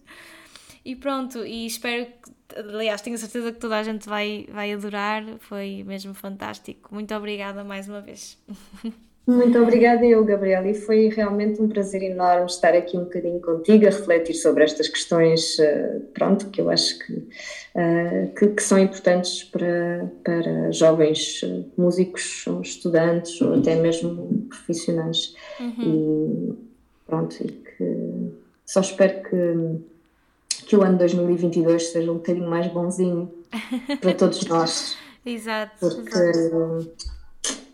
E 0.82 0.96
pronto, 0.96 1.44
e 1.44 1.66
espero 1.66 2.06
que 2.06 2.58
aliás, 2.58 3.02
tenho 3.02 3.18
certeza 3.18 3.52
que 3.52 3.58
toda 3.60 3.76
a 3.78 3.82
gente 3.82 4.08
vai, 4.08 4.48
vai 4.50 4.72
adorar, 4.72 5.22
foi 5.40 5.84
mesmo 5.86 6.14
fantástico. 6.14 6.92
Muito 6.94 7.14
obrigada 7.14 7.62
mais 7.62 7.86
uma 7.86 8.00
vez. 8.00 8.38
Muito 9.26 9.58
obrigada 9.60 10.04
eu, 10.04 10.24
Gabriel, 10.24 10.66
e 10.66 10.74
foi 10.74 11.08
realmente 11.08 11.62
um 11.62 11.68
prazer 11.68 12.02
enorme 12.02 12.46
estar 12.46 12.74
aqui 12.74 12.96
um 12.96 13.04
bocadinho 13.04 13.40
contigo 13.40 13.86
a 13.86 13.90
refletir 13.90 14.34
sobre 14.34 14.64
estas 14.64 14.88
questões, 14.88 15.58
eh, 15.58 16.00
pronto, 16.12 16.48
que 16.48 16.60
eu 16.60 16.68
acho 16.68 16.98
que, 16.98 17.28
eh, 17.76 18.28
que, 18.36 18.48
que, 18.48 18.62
são 18.62 18.78
importantes 18.78 19.44
para, 19.44 20.10
para 20.24 20.72
jovens 20.72 21.42
eh, 21.44 21.62
músicos, 21.76 22.44
ou 22.48 22.60
estudantes, 22.60 23.40
ou 23.40 23.54
até 23.54 23.76
mesmo 23.76 24.46
profissionais. 24.48 25.34
Uhum. 25.60 26.50
E 26.50 26.58
pronto, 27.06 27.36
e 27.40 27.48
que 27.48 28.32
só 28.66 28.80
espero 28.80 29.22
que 29.22 29.90
que 30.66 30.76
o 30.76 30.82
ano 30.82 30.98
2022 30.98 31.90
seja 31.90 32.12
um 32.12 32.16
bocadinho 32.16 32.48
mais 32.48 32.68
bonzinho 32.68 33.28
para 34.00 34.14
todos 34.14 34.44
nós. 34.46 34.96
exato. 35.26 35.72
Porque, 35.80 36.16
exato. 36.16 37.19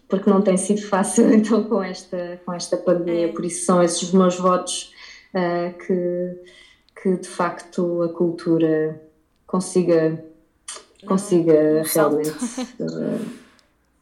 Porque 0.09 0.31
não 0.31 0.41
tem 0.41 0.57
sido 0.57 0.83
fácil 0.83 1.33
então 1.35 1.65
com 1.65 1.83
esta, 1.83 2.41
com 2.45 2.53
esta 2.53 2.77
pandemia, 2.77 3.27
é. 3.27 3.33
por 3.33 3.45
isso 3.45 3.65
são 3.65 3.83
esses 3.83 4.03
os 4.03 4.13
meus 4.13 4.37
votos 4.39 4.93
uh, 5.35 5.77
que, 5.79 7.03
que 7.03 7.17
de 7.17 7.29
facto 7.29 8.03
a 8.03 8.09
cultura 8.09 9.01
consiga, 9.47 10.25
consiga 11.07 11.83
realmente 11.85 12.31
uh, 12.31 13.27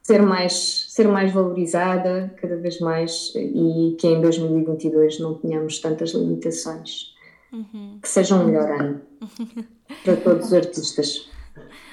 ser, 0.02 0.22
mais, 0.22 0.86
ser 0.88 1.09
mais 1.09 1.32
valorizada 1.32 2.34
cada 2.40 2.57
vez 2.57 2.80
mais 2.80 3.32
e 3.34 3.96
que 3.98 4.07
em 4.07 4.20
2022 4.20 5.20
não 5.20 5.34
tenhamos 5.34 5.78
tantas 5.80 6.12
limitações 6.12 7.14
uhum. 7.52 7.98
que 8.02 8.09
seja 8.09 8.34
um 8.34 8.44
melhor 8.44 8.70
ano 8.70 9.00
para 10.05 10.16
todos 10.16 10.46
os 10.46 10.52
artistas. 10.52 11.30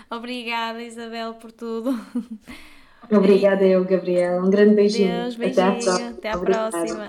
Obrigada, 0.10 0.84
Isabel, 0.84 1.36
por 1.36 1.52
tudo. 1.54 1.98
Obrigada 3.12 3.64
eu, 3.64 3.84
Gabriel. 3.86 4.44
Um 4.44 4.50
grande 4.50 4.76
beijinho. 4.76 5.24
Deus, 5.24 5.36
beijinho. 5.36 5.68
Até 5.68 5.90
à, 5.90 6.10
Até 6.10 6.30
à 6.32 6.38
próxima. 6.38 7.08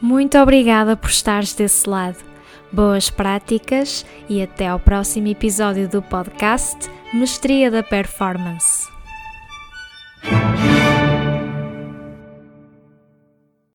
Muito 0.00 0.38
obrigada 0.38 0.96
por 0.96 1.10
estares 1.10 1.54
desse 1.54 1.88
lado. 1.88 2.18
Boas 2.70 3.10
práticas 3.10 4.04
e 4.28 4.42
até 4.42 4.68
ao 4.68 4.78
próximo 4.78 5.28
episódio 5.28 5.88
do 5.88 6.02
podcast 6.02 6.90
Mestria 7.12 7.70
da 7.70 7.82
Performance. 7.82 8.86